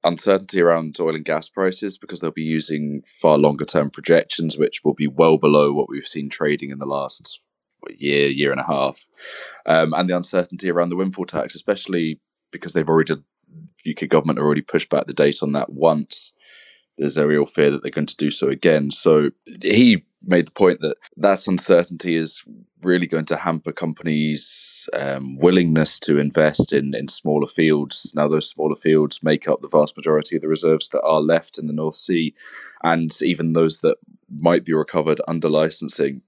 uncertainty 0.03 0.61
around 0.61 0.99
oil 0.99 1.15
and 1.15 1.25
gas 1.25 1.49
prices 1.49 1.97
because 1.97 2.21
they'll 2.21 2.33
be 2.33 2.43
using 2.43 3.01
far 3.07 3.39
longer 3.39 3.65
term 3.65 3.91
projections, 3.91 4.59
which 4.59 4.83
will 4.83 4.95
be 4.95 5.07
well 5.07 5.39
below 5.39 5.73
what 5.73 5.89
we've 5.89 6.07
seen 6.07 6.29
trading 6.29 6.71
in 6.71 6.81
the 6.81 6.87
last 6.87 7.41
year, 7.97 8.27
year 8.27 8.51
and 8.51 8.61
a 8.61 8.67
half. 8.67 9.07
Um, 9.67 9.95
and 9.95 10.11
the 10.11 10.17
uncertainty 10.17 10.69
around 10.69 10.89
the 10.89 10.97
windfall 10.97 11.27
tax, 11.27 11.55
especially 11.55 12.19
because 12.51 12.73
they've 12.73 12.89
already, 12.89 13.15
UK 13.89 14.09
government 14.09 14.41
already 14.41 14.63
pushed 14.63 14.91
back 14.91 15.07
the 15.07 15.15
date 15.15 15.45
on 15.45 15.53
that 15.53 15.71
once 15.71 16.33
there's 16.99 17.17
a 17.17 17.27
real 17.27 17.47
fear 17.47 17.71
that 17.71 17.83
they're 17.83 17.91
going 17.91 18.07
to 18.07 18.17
do 18.17 18.31
so 18.31 18.49
again. 18.49 18.91
So 18.91 19.31
he 19.63 20.05
made 20.23 20.47
the 20.47 20.53
point 20.53 20.81
that 20.81 20.97
that 21.17 21.47
uncertainty 21.47 22.17
is 22.17 22.45
really 22.83 23.07
going 23.07 23.25
to 23.27 23.37
hamper 23.37 23.73
companies' 23.73 24.89
um, 24.93 25.37
willingness 25.39 25.99
to 26.01 26.19
invest 26.19 26.73
in, 26.73 26.95
in 26.95 27.09
smaller 27.09 27.47
fields. 27.47 28.13
Now, 28.15 28.29
those 28.29 28.49
smaller 28.49 28.77
fields 28.77 29.23
make 29.23 29.49
up 29.49 29.61
the 29.61 29.69
vast 29.69 29.97
majority 29.97 30.37
of 30.37 30.43
the 30.43 30.49
reserves 30.49 30.89
that 30.91 31.03
are 31.03 31.21
left 31.21 31.59
in 31.59 31.67
the 31.67 31.73
North 31.73 31.95
Sea, 31.95 32.35
and 32.83 33.17
even 33.23 33.53
those 33.53 33.81
that 33.81 33.97
might 34.31 34.65
be 34.65 34.73
recovered 34.73 35.21
under 35.27 35.49
licensing. 35.49 36.23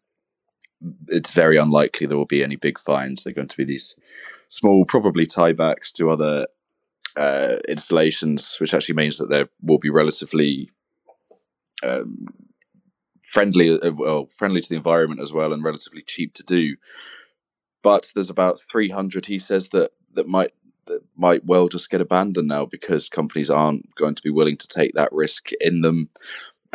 It's 1.09 1.33
very 1.33 1.59
unlikely 1.59 2.07
there 2.07 2.17
will 2.17 2.25
be 2.25 2.43
any 2.43 2.57
big 2.57 2.79
finds. 2.79 3.23
They're 3.23 3.35
going 3.35 3.49
to 3.49 3.57
be 3.57 3.65
these 3.65 3.99
small, 4.49 4.85
probably 4.87 5.27
tiebacks 5.27 5.93
to 5.93 6.11
other 6.11 6.47
uh, 7.17 7.57
installations, 7.69 8.57
which 8.59 8.73
actually 8.73 8.95
means 8.95 9.19
that 9.19 9.29
there 9.29 9.49
will 9.61 9.79
be 9.79 9.91
relatively 9.91 10.71
um, 11.83 12.29
friendly, 13.21 13.81
uh, 13.81 13.93
well, 13.93 14.27
friendly 14.27 14.61
to 14.61 14.69
the 14.69 14.77
environment 14.77 15.21
as 15.21 15.33
well, 15.33 15.53
and 15.53 15.65
relatively 15.65 16.03
cheap 16.03 16.35
to 16.35 16.43
do. 16.43 16.77
But 17.83 18.13
there's 18.15 18.31
about 18.31 18.61
300, 18.61 19.27
he 19.27 19.39
says, 19.39 19.71
that 19.71 19.93
that 20.15 20.29
might 20.29 20.53
that 20.87 21.03
might 21.17 21.45
well 21.45 21.69
just 21.69 21.89
get 21.89 22.01
abandoned 22.01 22.49
now 22.49 22.67
because 22.67 23.09
companies 23.09 23.49
aren't 23.49 23.95
going 23.95 24.15
to 24.15 24.23
be 24.23 24.31
willing 24.31 24.57
to 24.57 24.67
take 24.67 24.93
that 24.95 25.13
risk 25.13 25.51
in 25.61 25.83
them 25.83 26.11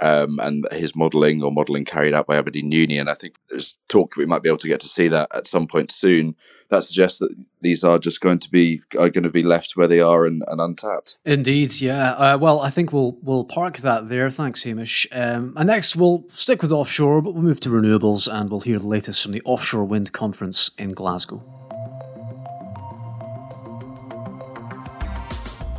um, 0.01 0.39
and 0.39 0.67
his 0.71 0.95
modelling 0.95 1.41
or 1.41 1.51
modelling 1.51 1.85
carried 1.85 2.13
out 2.13 2.27
by 2.27 2.37
Aberdeen 2.37 2.71
Uni. 2.71 2.97
And 2.97 3.09
I 3.09 3.13
think 3.13 3.35
there's 3.49 3.77
talk 3.87 4.15
we 4.15 4.25
might 4.25 4.43
be 4.43 4.49
able 4.49 4.57
to 4.59 4.67
get 4.67 4.79
to 4.81 4.87
see 4.87 5.07
that 5.09 5.29
at 5.35 5.47
some 5.47 5.67
point 5.67 5.91
soon. 5.91 6.35
That 6.69 6.83
suggests 6.83 7.19
that 7.19 7.29
these 7.61 7.83
are 7.83 7.99
just 7.99 8.21
going 8.21 8.39
to 8.39 8.49
be 8.49 8.81
are 8.97 9.09
going 9.09 9.23
to 9.23 9.29
be 9.29 9.43
left 9.43 9.73
where 9.77 9.87
they 9.87 9.99
are 9.99 10.25
and, 10.25 10.43
and 10.47 10.59
untapped. 10.59 11.17
Indeed, 11.23 11.79
yeah. 11.79 12.13
Uh, 12.13 12.37
well, 12.39 12.59
I 12.59 12.71
think 12.71 12.91
we'll 12.91 13.17
we'll 13.21 13.43
park 13.43 13.77
that 13.77 14.09
there. 14.09 14.31
Thanks, 14.31 14.63
Hamish. 14.63 15.05
Um, 15.11 15.53
and 15.55 15.67
next, 15.67 15.95
we'll 15.95 16.25
stick 16.33 16.63
with 16.63 16.71
offshore, 16.71 17.21
but 17.21 17.35
we'll 17.35 17.43
move 17.43 17.59
to 17.61 17.69
renewables, 17.69 18.27
and 18.31 18.49
we'll 18.49 18.61
hear 18.61 18.79
the 18.79 18.87
latest 18.87 19.21
from 19.21 19.31
the 19.31 19.43
Offshore 19.45 19.85
Wind 19.85 20.11
Conference 20.11 20.71
in 20.77 20.93
Glasgow. 20.93 21.64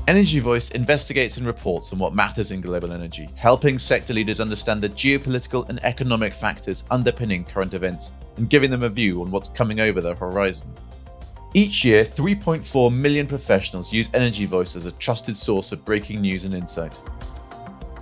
Energy 0.09 0.39
Voice 0.39 0.71
investigates 0.71 1.37
and 1.37 1.49
reports 1.49 1.93
on 1.93 1.99
what 1.99 2.15
matters 2.15 2.53
in 2.53 2.61
global 2.61 2.93
energy, 2.93 3.29
helping 3.35 3.77
sector 3.77 4.15
leaders 4.15 4.39
understand 4.39 4.81
the 4.81 4.89
geopolitical 4.89 5.69
and 5.69 5.85
economic 5.85 6.33
factors 6.33 6.85
underpinning 6.93 7.43
current 7.43 7.75
events 7.75 8.13
and 8.37 8.49
giving 8.49 8.71
them 8.71 8.85
a 8.85 8.89
view 8.89 9.21
on 9.21 9.33
what's 9.33 9.49
coming 9.49 9.81
over 9.81 10.01
the 10.01 10.15
horizon. 10.15 10.73
Each 11.55 11.85
year, 11.85 12.05
3.4 12.05 12.95
million 12.95 13.27
professionals 13.27 13.93
use 13.93 14.09
Energy 14.15 14.47
Voice 14.47 14.77
as 14.77 14.87
a 14.87 14.93
trusted 14.93 15.37
source 15.37 15.73
of 15.73 15.85
breaking 15.85 16.21
news 16.21 16.45
and 16.45 16.55
insight. 16.55 16.97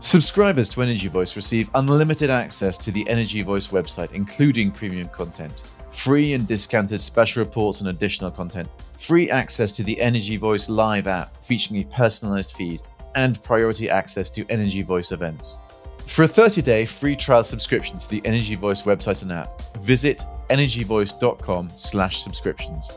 Subscribers 0.00 0.68
to 0.70 0.82
Energy 0.82 1.08
Voice 1.08 1.36
receive 1.36 1.70
unlimited 1.74 2.28
access 2.28 2.76
to 2.76 2.90
the 2.92 3.08
Energy 3.08 3.40
Voice 3.40 3.68
website, 3.68 4.12
including 4.12 4.70
premium 4.70 5.08
content, 5.08 5.62
free 5.90 6.34
and 6.34 6.46
discounted 6.46 7.00
special 7.00 7.42
reports 7.42 7.80
and 7.80 7.88
additional 7.88 8.30
content, 8.30 8.68
free 8.98 9.30
access 9.30 9.72
to 9.72 9.82
the 9.82 10.00
Energy 10.00 10.36
Voice 10.36 10.68
Live 10.68 11.06
app 11.06 11.42
featuring 11.44 11.80
a 11.80 11.84
personalized 11.94 12.54
feed, 12.54 12.80
and 13.14 13.42
priority 13.42 13.88
access 13.88 14.30
to 14.30 14.44
Energy 14.48 14.82
Voice 14.82 15.12
events. 15.12 15.58
For 16.06 16.24
a 16.24 16.28
30 16.28 16.62
day 16.62 16.84
free 16.84 17.16
trial 17.16 17.44
subscription 17.44 17.98
to 17.98 18.08
the 18.08 18.22
Energy 18.24 18.54
Voice 18.54 18.82
website 18.82 19.22
and 19.22 19.32
app, 19.32 19.60
visit 19.78 20.22
energyvoice.com 20.50 21.70
slash 21.70 22.22
subscriptions. 22.22 22.92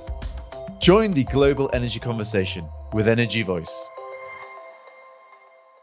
Join 0.79 1.11
the 1.11 1.23
global 1.25 1.69
energy 1.73 1.99
conversation 1.99 2.65
with 2.93 3.07
Energy 3.07 3.41
Voice. 3.41 3.85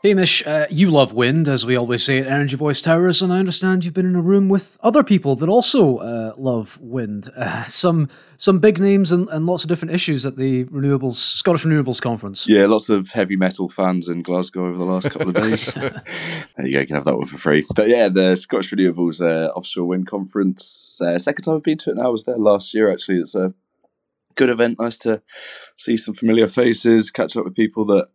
Hamish, 0.04 0.46
uh, 0.46 0.66
you 0.68 0.90
love 0.90 1.14
wind, 1.14 1.48
as 1.48 1.64
we 1.64 1.76
always 1.76 2.04
say 2.04 2.18
at 2.18 2.26
Energy 2.26 2.56
Voice 2.56 2.82
Towers, 2.82 3.22
and 3.22 3.32
I 3.32 3.38
understand 3.38 3.86
you've 3.86 3.94
been 3.94 4.04
in 4.04 4.14
a 4.14 4.20
room 4.20 4.50
with 4.50 4.76
other 4.82 5.02
people 5.02 5.34
that 5.36 5.48
also 5.48 5.96
uh, 5.96 6.34
love 6.36 6.78
wind. 6.78 7.30
Uh, 7.34 7.64
some 7.68 8.10
some 8.36 8.58
big 8.58 8.78
names 8.78 9.12
and, 9.12 9.30
and 9.30 9.46
lots 9.46 9.64
of 9.64 9.70
different 9.70 9.94
issues 9.94 10.26
at 10.26 10.36
the 10.36 10.64
Renewables 10.66 11.14
Scottish 11.14 11.64
Renewables 11.64 12.02
Conference. 12.02 12.46
Yeah, 12.46 12.66
lots 12.66 12.90
of 12.90 13.12
heavy 13.12 13.36
metal 13.36 13.70
fans 13.70 14.06
in 14.10 14.20
Glasgow 14.20 14.66
over 14.66 14.76
the 14.76 14.84
last 14.84 15.10
couple 15.10 15.30
of 15.30 15.36
days. 15.36 15.72
there 15.74 16.02
you 16.58 16.74
go, 16.74 16.80
you 16.80 16.86
can 16.86 16.96
have 16.96 17.06
that 17.06 17.16
one 17.16 17.26
for 17.26 17.38
free. 17.38 17.64
But 17.74 17.88
yeah, 17.88 18.10
the 18.10 18.36
Scottish 18.36 18.72
Renewables 18.72 19.22
uh, 19.22 19.52
Offshore 19.52 19.86
Wind 19.86 20.06
Conference, 20.06 21.00
uh, 21.00 21.18
second 21.18 21.44
time 21.44 21.54
I've 21.54 21.62
been 21.62 21.78
to 21.78 21.92
it 21.92 21.96
now. 21.96 22.02
I 22.02 22.08
was 22.08 22.24
there 22.24 22.36
last 22.36 22.74
year 22.74 22.90
actually. 22.90 23.20
It's 23.20 23.34
a 23.34 23.54
good 24.34 24.50
event. 24.50 24.78
Nice 24.78 24.98
to 24.98 25.22
see 25.78 25.96
some 25.96 26.14
familiar 26.14 26.46
faces, 26.46 27.10
catch 27.10 27.38
up 27.38 27.44
with 27.46 27.54
people 27.54 27.86
that 27.86 28.08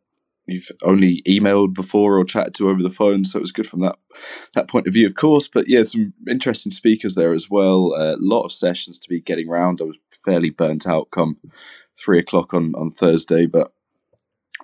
you've 0.51 0.72
only 0.84 1.22
emailed 1.27 1.74
before 1.74 2.18
or 2.18 2.25
chatted 2.25 2.53
to 2.56 2.70
over 2.70 2.82
the 2.82 2.89
phone. 2.89 3.25
So 3.25 3.38
it 3.38 3.41
was 3.41 3.51
good 3.51 3.68
from 3.68 3.82
that 3.82 3.98
that 4.53 4.68
point 4.68 4.88
of 4.88 4.94
view, 4.94 5.06
of 5.06 5.15
course. 5.15 5.48
But 5.48 5.68
yeah, 5.68 5.84
some 5.84 6.13
interesting 6.27 6.72
speakers 6.72 7.15
there 7.15 7.34
as 7.34 7.50
well. 7.50 7.94
A 7.96 8.18
lot 8.20 8.44
of 8.44 8.51
sessions 8.51 8.98
to 9.00 9.10
be 9.10 9.22
getting 9.22 9.50
round. 9.50 9.82
I 9.82 9.86
was 9.86 9.98
fairly 10.12 10.50
burnt 10.50 10.88
out 10.88 11.12
come 11.12 11.38
three 11.98 12.20
o'clock 12.20 12.53
on 12.53 12.74
on 12.75 12.89
Thursday, 12.89 13.46
but 13.46 13.74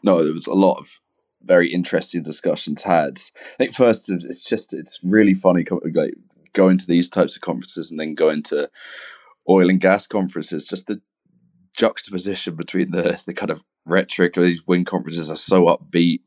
no, 0.04 0.24
there 0.24 0.34
was 0.34 0.48
a 0.48 0.54
lot 0.54 0.78
of 0.78 1.00
very 1.44 1.72
interesting 1.72 2.24
discussions 2.24 2.82
had. 2.84 3.20
I 3.54 3.58
think 3.58 3.74
first 3.74 4.10
it's 4.10 4.44
just 4.44 4.74
it's 4.74 5.00
really 5.04 5.34
funny 5.34 5.66
going 6.54 6.78
to 6.78 6.88
these 6.88 7.08
types 7.08 7.36
of 7.36 7.42
conferences 7.42 7.92
and 7.92 8.00
then 8.00 8.16
going 8.16 8.42
to 8.44 8.70
oil 9.50 9.70
and 9.70 9.80
gas 9.80 10.08
conferences. 10.08 10.66
Just 10.66 10.88
the 10.88 11.02
juxtaposition 11.76 12.56
between 12.56 12.92
the 12.92 13.22
the 13.26 13.34
kind 13.34 13.52
of 13.52 13.64
rhetoric 13.86 14.38
of 14.38 14.44
these 14.44 14.66
wind 14.66 14.86
conferences 14.86 15.30
are 15.30 15.38
so 15.38 15.66
upbeat 15.66 16.22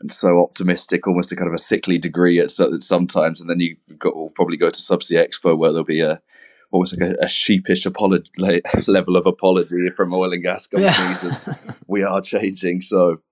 and 0.00 0.10
so 0.10 0.42
optimistic, 0.42 1.06
almost 1.06 1.32
a 1.32 1.36
kind 1.36 1.48
of 1.48 1.54
a 1.54 1.58
sickly 1.58 1.98
degree 1.98 2.38
at, 2.38 2.58
at 2.60 2.82
sometimes, 2.82 3.40
and 3.40 3.48
then 3.48 3.60
you've 3.60 3.98
got 3.98 4.14
will 4.14 4.30
probably 4.30 4.56
go 4.56 4.70
to 4.70 4.80
Subsea 4.80 5.26
Expo 5.26 5.56
where 5.56 5.70
there'll 5.70 5.84
be 5.84 6.00
a 6.00 6.20
almost 6.70 6.98
like 6.98 7.10
a, 7.10 7.24
a 7.24 7.28
sheepish 7.28 7.86
apology 7.86 8.30
level 8.86 9.16
of 9.16 9.26
apology 9.26 9.90
from 9.96 10.12
oil 10.12 10.32
and 10.32 10.42
gas 10.42 10.66
companies, 10.66 11.22
yeah. 11.22 11.38
and 11.46 11.74
we 11.86 12.02
are 12.02 12.20
changing. 12.20 12.82
So 12.82 13.22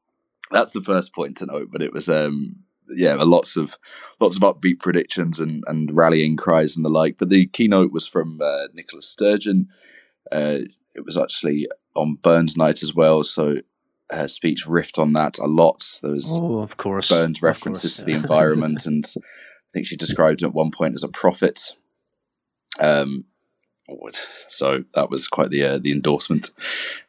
that's 0.51 0.73
the 0.73 0.81
first 0.81 1.15
point 1.15 1.37
to 1.39 1.47
note. 1.47 1.69
But 1.73 1.83
it 1.83 1.93
was 1.93 2.09
um 2.09 2.57
yeah, 2.89 3.15
lots 3.15 3.57
of 3.57 3.75
lots 4.21 4.37
of 4.37 4.43
upbeat 4.43 4.81
predictions 4.81 5.41
and 5.41 5.65
and 5.67 5.95
rallying 5.95 6.37
cries 6.37 6.77
and 6.77 6.85
the 6.85 6.91
like. 6.91 7.19
But 7.19 7.31
the 7.31 7.47
keynote 7.47 7.93
was 7.93 8.07
from 8.07 8.41
uh, 8.41 8.69
Nicola 8.75 9.03
Sturgeon. 9.03 9.69
Uh, 10.31 10.61
it 10.95 11.05
was 11.05 11.17
actually 11.17 11.67
on 11.95 12.17
Burns 12.17 12.57
night 12.57 12.83
as 12.83 12.95
well, 12.95 13.25
so 13.25 13.57
her 14.11 14.29
speech 14.29 14.67
riffed 14.67 14.99
on 14.99 15.13
that 15.15 15.39
a 15.39 15.47
lot. 15.47 15.99
There 16.03 16.13
was, 16.13 16.37
oh, 16.39 16.59
of 16.59 16.77
course, 16.77 17.09
Burns 17.09 17.43
references 17.43 17.83
course, 17.83 17.97
to 17.99 18.05
the 18.05 18.13
environment, 18.13 18.87
and 18.87 19.05
I 19.17 19.69
think 19.73 19.87
she 19.87 19.97
described 19.97 20.43
it 20.43 20.47
at 20.47 20.55
one 20.55 20.71
point 20.71 20.95
as 20.95 21.03
a 21.03 21.09
prophet. 21.09 21.75
Um, 22.79 23.25
so 24.49 24.85
that 24.95 25.11
was 25.11 25.29
quite 25.29 25.51
the 25.51 25.65
uh, 25.65 25.79
the 25.79 25.93
endorsement. 25.93 26.51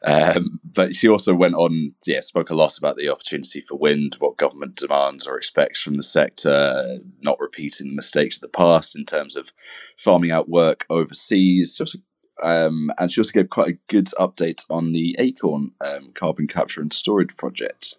Um, 0.03 0.59
but 0.63 0.95
she 0.95 1.07
also 1.07 1.33
went 1.33 1.55
on, 1.55 1.93
yeah, 2.05 2.21
spoke 2.21 2.49
a 2.49 2.55
lot 2.55 2.77
about 2.77 2.97
the 2.97 3.09
opportunity 3.09 3.61
for 3.61 3.75
wind, 3.77 4.15
what 4.19 4.37
government 4.37 4.75
demands 4.75 5.27
or 5.27 5.37
expects 5.37 5.81
from 5.81 5.95
the 5.95 6.03
sector, 6.03 6.99
not 7.21 7.39
repeating 7.39 7.87
the 7.87 7.95
mistakes 7.95 8.37
of 8.37 8.41
the 8.41 8.47
past 8.47 8.97
in 8.97 9.05
terms 9.05 9.35
of 9.35 9.51
farming 9.97 10.31
out 10.31 10.49
work 10.49 10.85
overseas. 10.89 11.77
Just 11.77 11.97
um, 12.41 12.91
and 12.97 13.11
she 13.11 13.21
also 13.21 13.31
gave 13.31 13.49
quite 13.49 13.69
a 13.69 13.79
good 13.87 14.07
update 14.19 14.63
on 14.69 14.91
the 14.91 15.15
Acorn 15.19 15.71
um, 15.81 16.11
carbon 16.13 16.47
capture 16.47 16.81
and 16.81 16.91
storage 16.91 17.35
project, 17.37 17.95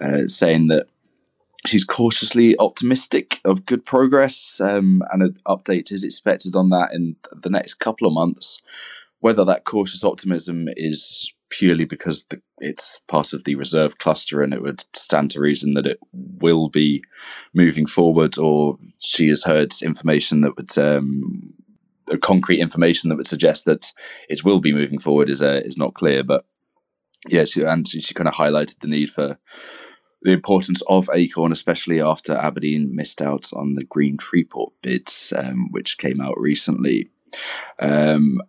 uh, 0.00 0.26
saying 0.26 0.68
that 0.68 0.86
she's 1.66 1.84
cautiously 1.84 2.56
optimistic 2.58 3.40
of 3.44 3.66
good 3.66 3.84
progress, 3.84 4.60
um, 4.60 5.02
and 5.12 5.22
an 5.22 5.36
update 5.46 5.92
is 5.92 6.04
expected 6.04 6.56
on 6.56 6.70
that 6.70 6.90
in 6.92 7.16
the 7.32 7.50
next 7.50 7.74
couple 7.74 8.06
of 8.06 8.14
months. 8.14 8.62
Whether 9.20 9.44
that 9.46 9.64
cautious 9.64 10.04
optimism 10.04 10.68
is 10.76 11.32
purely 11.48 11.84
because 11.84 12.24
the, 12.26 12.40
it's 12.58 13.00
part 13.08 13.32
of 13.32 13.44
the 13.44 13.54
reserve 13.54 13.98
cluster 13.98 14.42
and 14.42 14.52
it 14.52 14.60
would 14.60 14.84
stand 14.94 15.30
to 15.30 15.40
reason 15.40 15.74
that 15.74 15.86
it 15.86 15.98
will 16.12 16.68
be 16.68 17.02
moving 17.54 17.86
forward, 17.86 18.36
or 18.38 18.78
she 18.98 19.28
has 19.28 19.44
heard 19.44 19.72
information 19.82 20.40
that 20.42 20.56
would 20.56 20.76
um, 20.78 21.54
concrete 22.20 22.60
information 22.60 23.08
that 23.08 23.16
would 23.16 23.26
suggest 23.26 23.64
that 23.64 23.92
it 24.28 24.44
will 24.44 24.60
be 24.60 24.72
moving 24.72 24.98
forward 24.98 25.30
is 25.30 25.42
uh, 25.42 25.60
is 25.64 25.76
not 25.76 25.94
clear. 25.94 26.22
But 26.22 26.44
yeah, 27.28 27.44
she, 27.44 27.62
and 27.62 27.88
she, 27.88 28.02
she 28.02 28.14
kind 28.14 28.28
of 28.28 28.34
highlighted 28.34 28.80
the 28.80 28.88
need 28.88 29.10
for 29.10 29.38
the 30.22 30.32
importance 30.32 30.82
of 30.88 31.08
Acorn, 31.12 31.52
especially 31.52 32.00
after 32.00 32.34
Aberdeen 32.34 32.94
missed 32.94 33.20
out 33.20 33.50
on 33.52 33.74
the 33.74 33.84
Green 33.84 34.18
Freeport 34.18 34.72
bids, 34.82 35.32
um, 35.36 35.70
which 35.70 35.98
came 35.98 36.20
out 36.20 36.38
recently. 36.38 37.10
Um, 37.78 38.40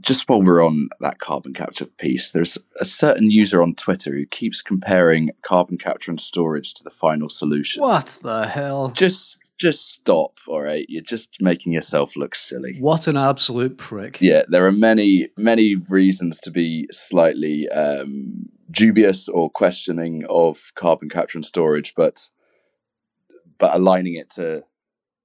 just 0.00 0.28
while 0.28 0.42
we're 0.42 0.64
on 0.64 0.88
that 1.00 1.18
carbon 1.18 1.52
capture 1.52 1.84
piece, 1.84 2.32
there's 2.32 2.58
a 2.80 2.84
certain 2.84 3.30
user 3.30 3.62
on 3.62 3.74
Twitter 3.74 4.12
who 4.12 4.26
keeps 4.26 4.62
comparing 4.62 5.30
carbon 5.42 5.76
capture 5.76 6.10
and 6.10 6.20
storage 6.20 6.74
to 6.74 6.84
the 6.84 6.90
final 6.90 7.28
solution. 7.28 7.82
What 7.82 8.18
the 8.22 8.46
hell? 8.46 8.88
Just 8.88 9.38
just 9.62 9.92
stop, 9.92 10.38
all 10.48 10.60
right? 10.60 10.84
You're 10.88 11.02
just 11.02 11.40
making 11.40 11.72
yourself 11.72 12.16
look 12.16 12.34
silly. 12.34 12.76
What 12.80 13.06
an 13.06 13.16
absolute 13.16 13.78
prick. 13.78 14.20
Yeah, 14.20 14.42
there 14.48 14.66
are 14.66 14.72
many, 14.72 15.28
many 15.36 15.76
reasons 15.88 16.40
to 16.40 16.50
be 16.50 16.88
slightly 16.90 17.68
um, 17.68 18.48
dubious 18.72 19.28
or 19.28 19.48
questioning 19.50 20.24
of 20.28 20.72
carbon 20.74 21.08
capture 21.08 21.38
and 21.38 21.44
storage, 21.44 21.94
but 21.94 22.30
but 23.58 23.76
aligning 23.76 24.16
it 24.16 24.28
to 24.30 24.64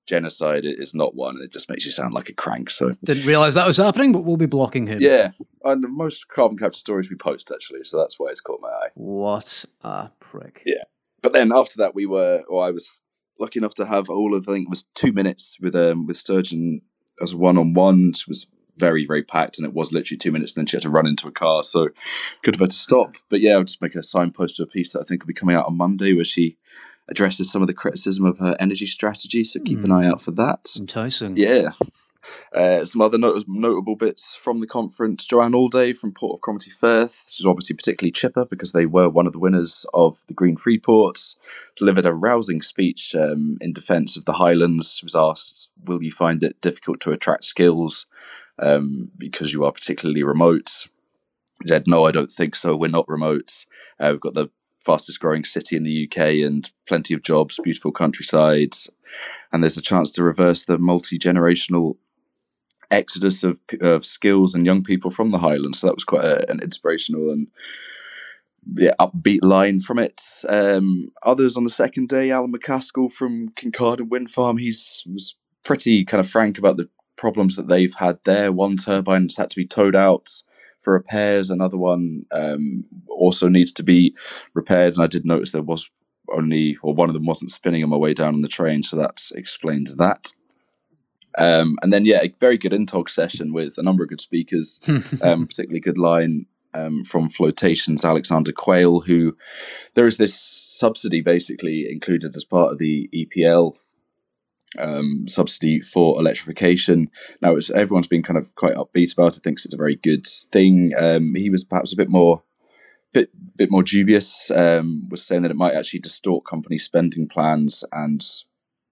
genocide 0.06 0.63
is 0.63 0.94
not 0.94 1.15
one. 1.15 1.41
It 1.41 1.51
just 1.51 1.67
makes 1.67 1.84
you 1.86 1.91
sound 1.91 2.13
like 2.13 2.29
a 2.29 2.34
crank. 2.34 2.70
So 2.70 2.96
didn't 3.03 3.25
realize 3.25 3.56
that 3.56 3.65
was 3.65 3.77
happening, 3.77 4.12
but 4.12 4.24
we'll 4.24 4.38
be 4.38 4.46
blocking 4.46 4.86
him. 4.86 5.00
Yeah, 5.01 5.32
and 5.63 5.84
most 5.89 6.27
carbon 6.27 6.60
capture 6.60 6.77
stories 6.77 7.10
we 7.10 7.15
post 7.15 7.51
actually, 7.51 7.84
so 7.84 7.98
that's 7.98 8.20
why 8.20 8.27
it's 8.27 8.41
caught 8.41 8.62
my 8.62 8.70
eye. 8.70 8.89
What 8.94 9.65
a 9.82 10.12
prick. 10.20 10.62
Yeah, 10.63 10.84
but 11.24 11.34
then 11.34 11.51
after 11.51 11.77
that, 11.77 11.96
we 11.96 12.06
were, 12.06 12.44
or 12.48 12.63
I 12.63 12.70
was 12.70 13.01
lucky 13.39 13.60
enough 13.60 13.75
to 13.75 13.86
have 13.86 14.10
all 14.10 14.36
of 14.36 14.48
I 14.48 14.53
think 14.53 14.67
it 14.67 14.70
was 14.70 14.86
two 14.96 15.12
minutes 15.12 15.58
with 15.60 15.75
um 15.75 16.08
with 16.08 16.17
Sturgeon 16.17 16.82
as 17.22 17.34
a 17.34 17.38
one 17.38 17.58
on 17.58 17.74
one. 17.74 18.13
She 18.13 18.25
was 18.27 18.48
very 18.77 19.06
very 19.06 19.24
packed, 19.24 19.58
and 19.58 19.65
it 19.65 19.74
was 19.74 19.91
literally 19.91 20.17
two 20.17 20.32
minutes. 20.32 20.53
And 20.53 20.62
then 20.62 20.67
she 20.67 20.77
had 20.77 20.84
to 20.84 20.89
run 20.89 21.08
into 21.08 21.27
a 21.27 21.32
car, 21.32 21.63
so 21.63 21.89
good 22.44 22.56
of 22.56 22.60
her 22.60 22.67
to 22.67 22.74
stop. 22.74 23.15
But 23.29 23.41
yeah, 23.41 23.53
I'll 23.53 23.63
just 23.63 23.82
make 23.82 23.96
a 23.96 24.03
signpost 24.03 24.58
to 24.58 24.63
a 24.63 24.67
piece 24.67 24.94
that 24.94 25.01
I 25.01 25.03
think 25.03 25.24
will 25.24 25.27
be 25.27 25.34
coming 25.34 25.56
out 25.56 25.65
on 25.65 25.77
Monday, 25.77 26.13
where 26.13 26.25
she 26.25 26.58
addresses 27.10 27.51
some 27.51 27.62
of 27.62 27.67
the 27.67 27.74
criticism 27.74 28.25
of 28.25 28.39
her 28.39 28.56
energy 28.60 28.86
strategy. 28.86 29.44
So 29.44 29.60
keep 29.62 29.79
mm. 29.79 29.86
an 29.86 29.89
hmm. 29.91 29.96
eye 29.96 30.08
out 30.08 30.22
for 30.22 30.32
that. 30.32 30.75
Enticing. 30.77 31.38
Yeah. 31.38 31.70
Uh, 32.53 32.84
some 32.86 33.01
other 33.01 33.17
not- 33.17 33.43
notable 33.48 33.96
bits 33.96 34.36
from 34.36 34.60
the 34.60 34.67
conference. 34.67 35.25
Joanne 35.25 35.53
Allday 35.53 35.96
from 35.96 36.13
Port 36.13 36.38
of 36.38 36.41
Cromarty 36.41 36.72
Firth. 36.72 37.25
This 37.25 37.39
is 37.39 37.46
obviously 37.46 37.75
particularly 37.75 38.12
chipper 38.12 38.46
because 38.46 38.72
they 38.72 38.86
were 38.86 39.10
one 39.10 39.27
of 39.27 39.34
the 39.34 39.39
winners 39.39 39.86
of 39.93 40.25
the 40.27 40.34
Green 40.34 40.55
Freeports. 40.55 41.38
Delivered 41.75 42.05
a 42.05 42.13
rousing 42.13 42.62
speech 42.62 43.15
um, 43.15 43.57
in 43.62 43.74
defence 43.74 44.15
of 44.17 44.25
the 44.25 44.34
Highlands. 44.34 44.98
She 44.98 45.05
was 45.05 45.15
asked, 45.15 45.69
"Will 45.86 46.03
you 46.03 46.12
find 46.12 46.43
it 46.43 46.62
difficult 46.62 47.00
to 47.01 47.12
attract 47.12 47.43
skills 47.43 48.05
um, 48.60 49.12
because 49.17 49.53
you 49.53 49.63
are 49.65 49.72
particularly 49.72 50.24
remote?" 50.24 50.88
She 51.62 51.67
said, 51.67 51.88
"No, 51.88 52.05
I 52.05 52.12
don't 52.12 52.31
think 52.31 52.55
so. 52.55 52.75
We're 52.75 52.88
not 52.88 53.10
remote. 53.10 53.65
Uh, 54.00 54.10
we've 54.12 54.22
got 54.22 54.34
the 54.34 54.50
fastest 54.88 55.19
growing 55.19 55.43
city 55.43 55.75
in 55.75 55.84
the 55.84 56.07
UK 56.10 56.46
and 56.48 56.72
plenty 56.88 57.13
of 57.13 57.22
jobs, 57.22 57.60
beautiful 57.62 57.91
countryside, 57.91 58.74
and 59.51 59.62
there's 59.62 59.77
a 59.77 59.81
chance 59.81 60.10
to 60.12 60.24
reverse 60.24 60.63
the 60.63 60.77
multi 60.77 61.19
generational 61.19 61.98
exodus 62.91 63.44
of, 63.44 63.58
of 63.82 64.06
skills 64.06 64.56
and 64.56 64.65
young 64.65 64.84
people 64.84 65.12
from 65.12 65.32
the 65.32 65.39
Highlands. 65.39 65.79
So 65.79 65.88
that 65.88 65.96
was 65.96 66.03
quite 66.03 66.25
a, 66.25 66.50
an 66.50 66.60
inspirational 66.62 67.29
and 67.32 67.48
yeah, 68.75 68.94
upbeat 69.00 69.44
line 69.44 69.79
from 69.79 70.00
it. 70.00 70.22
Um, 70.48 71.10
others 71.24 71.56
on 71.56 71.63
the 71.63 71.70
second 71.70 72.10
day, 72.10 72.32
Alan 72.32 72.51
McCaskill 72.51 73.12
from 73.12 73.50
Kincardine 73.50 74.10
Wind 74.10 74.29
Farm, 74.29 74.58
he's 74.58 75.03
was 75.06 75.36
pretty 75.63 76.06
kind 76.06 76.20
of 76.20 76.29
frank 76.29 76.58
about 76.58 76.77
the 76.77 76.89
problems 77.17 77.56
that 77.56 77.67
they've 77.67 77.94
had 77.94 78.20
there. 78.24 78.51
One 78.51 78.77
turbine's 78.77 79.38
had 79.38 79.50
to 79.50 79.56
be 79.56 79.65
towed 79.65 79.96
out 79.96 80.29
for 80.79 80.94
repairs. 80.94 81.50
Another 81.50 81.77
one 81.77 82.25
um, 82.32 82.86
also 83.10 83.48
needs 83.48 83.72
to 83.74 83.84
be 83.84 84.15
repaired. 84.53 84.94
And 84.94 85.03
I 85.03 85.08
did 85.08 85.25
notice 85.25 85.51
there 85.51 85.62
was 85.62 85.89
only, 86.32 86.77
or 86.84 86.94
one 86.94 87.10
of 87.10 87.13
them 87.13 87.25
wasn't 87.25 87.51
spinning 87.51 87.84
on 87.84 87.89
my 87.89 87.98
way 87.98 88.13
down 88.13 88.34
on 88.34 88.41
the 88.41 88.48
train, 88.48 88.84
so 88.84 88.96
that 88.98 89.17
explains 89.34 89.96
that. 89.96 90.34
Um, 91.38 91.75
and 91.82 91.94
then, 91.94 92.06
yeah, 92.06 92.22
a 92.24 92.34
very 92.39 92.58
good 92.58 92.72
Intog 92.72 93.10
session 93.10 93.53
with 93.53 93.77
a 93.77 93.84
number 93.84 94.03
of 94.03 94.10
good 94.10 94.22
speakers, 94.22 94.82
um, 95.22 95.48
particularly 95.48 95.79
good 95.79 95.98
line 95.98 96.46
um, 96.74 97.03
from 97.03 97.29
Flotations, 97.29 98.03
Alexander 98.03 98.51
Quayle, 98.51 99.01
who 99.01 99.36
there 99.94 100.08
is 100.08 100.17
this 100.17 100.39
subsidy 100.39 101.22
basically 101.22 101.88
included 101.89 102.36
as 102.36 102.44
part 102.44 102.72
of 102.72 102.77
the 102.77 103.10
EPL 103.13 103.74
um, 104.77 105.25
subsidy 105.27 105.79
for 105.79 106.20
electrification. 106.20 107.10
Now, 107.41 107.56
it's, 107.56 107.70
everyone's 107.70 108.08
been 108.08 108.24
kind 108.24 108.38
of 108.38 108.53
quite 108.56 108.75
upbeat 108.75 109.13
about 109.13 109.38
it, 109.38 109.44
thinks 109.44 109.65
it's 109.65 109.74
a 109.74 109.77
very 109.77 109.96
good 109.96 110.25
thing. 110.27 110.91
Um, 110.98 111.36
he 111.36 111.50
was 111.50 111.63
perhaps 111.63 111.94
a 111.94 111.98
bit 111.98 112.10
more 112.10 112.44
bit 113.13 113.29
bit 113.56 113.72
more 113.72 113.84
dubious. 113.84 114.51
Um, 114.51 115.08
was 115.10 115.24
saying 115.25 115.44
that 115.44 115.51
it 115.51 115.58
might 115.58 115.74
actually 115.74 116.01
distort 116.01 116.46
company 116.46 116.77
spending 116.77 117.27
plans 117.27 117.84
and 117.91 118.24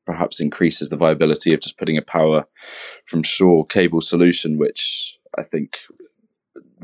perhaps 0.05 0.39
increases 0.39 0.89
the 0.89 0.97
viability 0.97 1.53
of 1.53 1.61
just 1.61 1.77
putting 1.77 1.97
a 1.97 2.01
power 2.01 2.45
from 3.05 3.23
shore 3.23 3.65
cable 3.65 4.01
solution, 4.01 4.57
which 4.57 5.17
I 5.37 5.43
think 5.43 5.77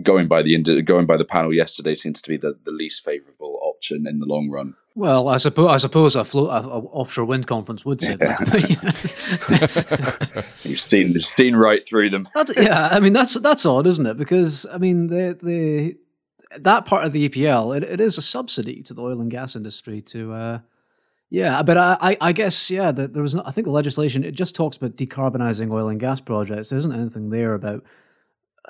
going 0.01 0.27
by 0.27 0.41
the 0.41 0.81
going 0.83 1.05
by 1.05 1.17
the 1.17 1.25
panel 1.25 1.53
yesterday 1.53 1.95
seems 1.95 2.21
to 2.21 2.29
be 2.29 2.37
the, 2.37 2.57
the 2.63 2.71
least 2.71 3.03
favourable 3.03 3.59
option 3.61 4.07
in 4.07 4.17
the 4.17 4.25
long 4.25 4.49
run. 4.49 4.75
Well, 4.95 5.29
I 5.29 5.37
suppose 5.37 5.69
I 5.69 5.77
suppose 5.77 6.15
a, 6.15 6.23
float, 6.23 6.49
a, 6.49 6.67
a 6.67 6.79
offshore 6.79 7.25
wind 7.25 7.47
conference 7.47 7.85
would 7.85 8.01
say 8.01 8.17
yeah. 8.19 8.37
that. 8.37 8.45
you've 10.63 10.79
seen 10.79 11.11
you've 11.13 11.25
seen 11.25 11.55
right 11.55 11.85
through 11.85 12.09
them. 12.09 12.27
That's, 12.33 12.51
yeah, 12.57 12.89
I 12.91 12.99
mean 12.99 13.13
that's 13.13 13.35
that's 13.35 13.65
odd, 13.65 13.87
isn't 13.87 14.05
it? 14.05 14.17
Because 14.17 14.65
I 14.71 14.77
mean 14.77 15.07
the 15.07 15.37
the 15.41 15.97
that 16.59 16.85
part 16.85 17.05
of 17.05 17.13
the 17.13 17.29
EPL 17.29 17.77
it, 17.77 17.83
it 17.83 18.01
is 18.01 18.17
a 18.17 18.21
subsidy 18.21 18.83
to 18.83 18.93
the 18.93 19.01
oil 19.01 19.21
and 19.21 19.31
gas 19.31 19.55
industry 19.55 20.01
to. 20.01 20.33
Uh, 20.33 20.59
yeah, 21.31 21.63
but 21.63 21.77
I, 21.77 22.17
I 22.21 22.31
guess 22.33 22.69
yeah, 22.69 22.91
the, 22.91 23.07
there 23.07 23.23
was 23.23 23.33
not, 23.33 23.47
I 23.47 23.51
think 23.51 23.65
the 23.65 23.71
legislation 23.71 24.23
it 24.23 24.33
just 24.33 24.53
talks 24.53 24.77
about 24.77 24.97
decarbonizing 24.97 25.71
oil 25.71 25.87
and 25.87 25.99
gas 25.99 26.21
projects. 26.21 26.69
There 26.69 26.77
isn't 26.77 26.93
anything 26.93 27.29
there 27.29 27.53
about, 27.53 27.83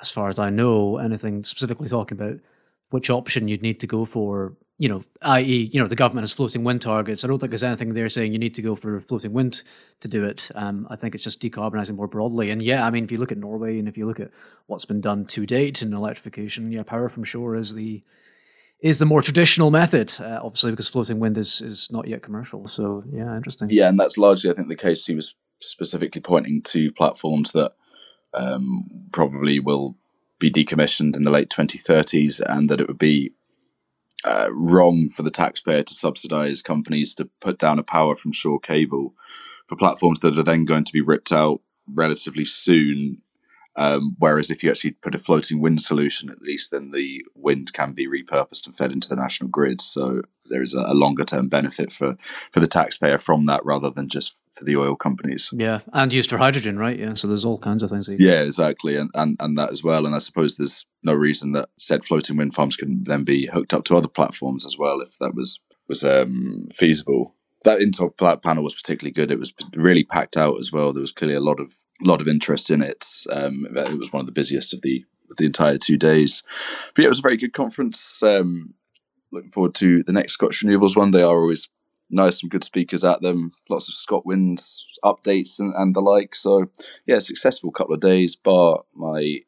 as 0.00 0.10
far 0.10 0.28
as 0.28 0.38
I 0.38 0.48
know, 0.48 0.96
anything 0.96 1.44
specifically 1.44 1.88
talking 1.88 2.16
about 2.16 2.38
which 2.90 3.10
option 3.10 3.48
you'd 3.48 3.62
need 3.62 3.80
to 3.80 3.86
go 3.86 4.04
for 4.04 4.56
you 4.82 4.88
know, 4.88 5.04
i.e., 5.22 5.70
you 5.72 5.80
know, 5.80 5.86
the 5.86 5.94
government 5.94 6.24
has 6.24 6.32
floating 6.32 6.64
wind 6.64 6.82
targets. 6.82 7.22
I 7.22 7.28
don't 7.28 7.38
think 7.38 7.50
there's 7.50 7.62
anything 7.62 7.94
there 7.94 8.08
saying 8.08 8.32
you 8.32 8.38
need 8.40 8.54
to 8.54 8.62
go 8.62 8.74
for 8.74 8.98
floating 8.98 9.32
wind 9.32 9.62
to 10.00 10.08
do 10.08 10.24
it. 10.24 10.50
Um, 10.56 10.88
I 10.90 10.96
think 10.96 11.14
it's 11.14 11.22
just 11.22 11.40
decarbonising 11.40 11.94
more 11.94 12.08
broadly. 12.08 12.50
And 12.50 12.60
yeah, 12.60 12.84
I 12.84 12.90
mean, 12.90 13.04
if 13.04 13.12
you 13.12 13.18
look 13.18 13.30
at 13.30 13.38
Norway 13.38 13.78
and 13.78 13.86
if 13.86 13.96
you 13.96 14.06
look 14.06 14.18
at 14.18 14.32
what's 14.66 14.84
been 14.84 15.00
done 15.00 15.24
to 15.26 15.46
date 15.46 15.82
in 15.82 15.92
electrification, 15.92 16.72
yeah, 16.72 16.82
power 16.82 17.08
from 17.08 17.22
shore 17.22 17.54
is 17.54 17.76
the 17.76 18.02
is 18.82 18.98
the 18.98 19.06
more 19.06 19.22
traditional 19.22 19.70
method, 19.70 20.12
uh, 20.20 20.40
obviously, 20.42 20.72
because 20.72 20.90
floating 20.90 21.20
wind 21.20 21.38
is 21.38 21.60
is 21.60 21.90
not 21.90 22.08
yet 22.08 22.22
commercial. 22.22 22.66
So 22.66 23.02
yeah, 23.10 23.36
interesting. 23.36 23.68
Yeah, 23.70 23.88
and 23.88 23.98
that's 23.98 24.18
largely, 24.18 24.50
I 24.50 24.54
think, 24.54 24.68
the 24.68 24.76
case. 24.76 25.06
He 25.06 25.14
was 25.14 25.34
specifically 25.60 26.20
pointing 26.20 26.60
to 26.62 26.90
platforms 26.92 27.52
that 27.52 27.72
um, 28.34 28.88
probably 29.12 29.60
will 29.60 29.96
be 30.38 30.50
decommissioned 30.50 31.16
in 31.16 31.22
the 31.22 31.30
late 31.30 31.48
2030s, 31.48 32.40
and 32.44 32.68
that 32.68 32.80
it 32.80 32.88
would 32.88 32.98
be 32.98 33.32
uh, 34.24 34.48
wrong 34.52 35.08
for 35.08 35.22
the 35.22 35.30
taxpayer 35.30 35.84
to 35.84 35.94
subsidize 35.94 36.60
companies 36.60 37.14
to 37.14 37.28
put 37.40 37.58
down 37.58 37.78
a 37.78 37.84
power 37.84 38.16
from 38.16 38.32
shore 38.32 38.58
cable 38.60 39.14
for 39.66 39.76
platforms 39.76 40.20
that 40.20 40.38
are 40.38 40.44
then 40.44 40.64
going 40.64 40.84
to 40.84 40.92
be 40.92 41.00
ripped 41.00 41.32
out 41.32 41.60
relatively 41.92 42.44
soon. 42.44 43.22
Um, 43.76 44.16
whereas 44.18 44.50
if 44.50 44.62
you 44.62 44.70
actually 44.70 44.92
put 44.92 45.14
a 45.14 45.18
floating 45.18 45.60
wind 45.60 45.80
solution, 45.80 46.28
at 46.28 46.42
least 46.42 46.70
then 46.70 46.90
the 46.90 47.24
wind 47.34 47.72
can 47.72 47.92
be 47.92 48.06
repurposed 48.06 48.66
and 48.66 48.76
fed 48.76 48.92
into 48.92 49.08
the 49.08 49.16
national 49.16 49.48
grid. 49.48 49.80
So 49.80 50.22
there 50.46 50.62
is 50.62 50.74
a, 50.74 50.80
a 50.80 50.94
longer 50.94 51.24
term 51.24 51.48
benefit 51.48 51.92
for 51.92 52.16
for 52.52 52.60
the 52.60 52.66
taxpayer 52.66 53.18
from 53.18 53.46
that, 53.46 53.64
rather 53.64 53.90
than 53.90 54.08
just 54.08 54.36
for 54.52 54.64
the 54.64 54.76
oil 54.76 54.94
companies. 54.94 55.50
Yeah, 55.52 55.80
and 55.92 56.12
used 56.12 56.28
for 56.28 56.38
hydrogen, 56.38 56.78
right? 56.78 56.98
Yeah, 56.98 57.14
so 57.14 57.26
there's 57.26 57.44
all 57.44 57.58
kinds 57.58 57.82
of 57.82 57.90
things. 57.90 58.08
Yeah, 58.08 58.42
exactly, 58.42 58.96
and, 58.96 59.10
and 59.14 59.36
and 59.40 59.56
that 59.58 59.70
as 59.70 59.82
well. 59.82 60.04
And 60.06 60.14
I 60.14 60.18
suppose 60.18 60.56
there's 60.56 60.84
no 61.02 61.14
reason 61.14 61.52
that 61.52 61.70
said 61.78 62.04
floating 62.04 62.36
wind 62.36 62.54
farms 62.54 62.76
can 62.76 63.04
then 63.04 63.24
be 63.24 63.46
hooked 63.46 63.72
up 63.72 63.84
to 63.84 63.96
other 63.96 64.08
platforms 64.08 64.66
as 64.66 64.76
well 64.76 65.00
if 65.00 65.16
that 65.18 65.34
was 65.34 65.60
was 65.88 66.04
um, 66.04 66.68
feasible. 66.72 67.34
That 67.64 67.80
Intog 67.80 68.42
panel 68.42 68.64
was 68.64 68.74
particularly 68.74 69.12
good. 69.12 69.30
It 69.30 69.38
was 69.38 69.52
really 69.74 70.04
packed 70.04 70.36
out 70.36 70.58
as 70.58 70.72
well. 70.72 70.92
There 70.92 71.00
was 71.00 71.12
clearly 71.12 71.36
a 71.36 71.40
lot 71.40 71.60
of 71.60 71.74
lot 72.00 72.20
of 72.20 72.28
interest 72.28 72.70
in 72.70 72.82
it. 72.82 73.06
Um, 73.30 73.66
it 73.70 73.98
was 73.98 74.12
one 74.12 74.20
of 74.20 74.26
the 74.26 74.32
busiest 74.32 74.74
of 74.74 74.82
the 74.82 75.04
of 75.30 75.36
the 75.36 75.46
entire 75.46 75.78
two 75.78 75.96
days. 75.96 76.42
But 76.94 77.02
yeah, 77.02 77.06
it 77.06 77.10
was 77.10 77.20
a 77.20 77.22
very 77.22 77.36
good 77.36 77.52
conference. 77.52 78.22
Um, 78.22 78.74
looking 79.30 79.50
forward 79.50 79.74
to 79.76 80.02
the 80.02 80.12
next 80.12 80.34
Scottish 80.34 80.62
Renewables 80.62 80.96
one. 80.96 81.10
They 81.10 81.22
are 81.22 81.40
always 81.40 81.68
nice, 82.10 82.40
some 82.40 82.48
good 82.48 82.64
speakers 82.64 83.02
at 83.02 83.22
them, 83.22 83.52
lots 83.68 83.88
of 83.88 83.94
ScotWinds 83.94 84.80
updates 85.04 85.58
and, 85.58 85.72
and 85.74 85.96
the 85.96 86.00
like. 86.00 86.34
So 86.34 86.66
yeah, 87.06 87.18
successful 87.18 87.72
couple 87.72 87.94
of 87.94 88.00
days, 88.00 88.36
bar 88.36 88.82
my 88.94 89.38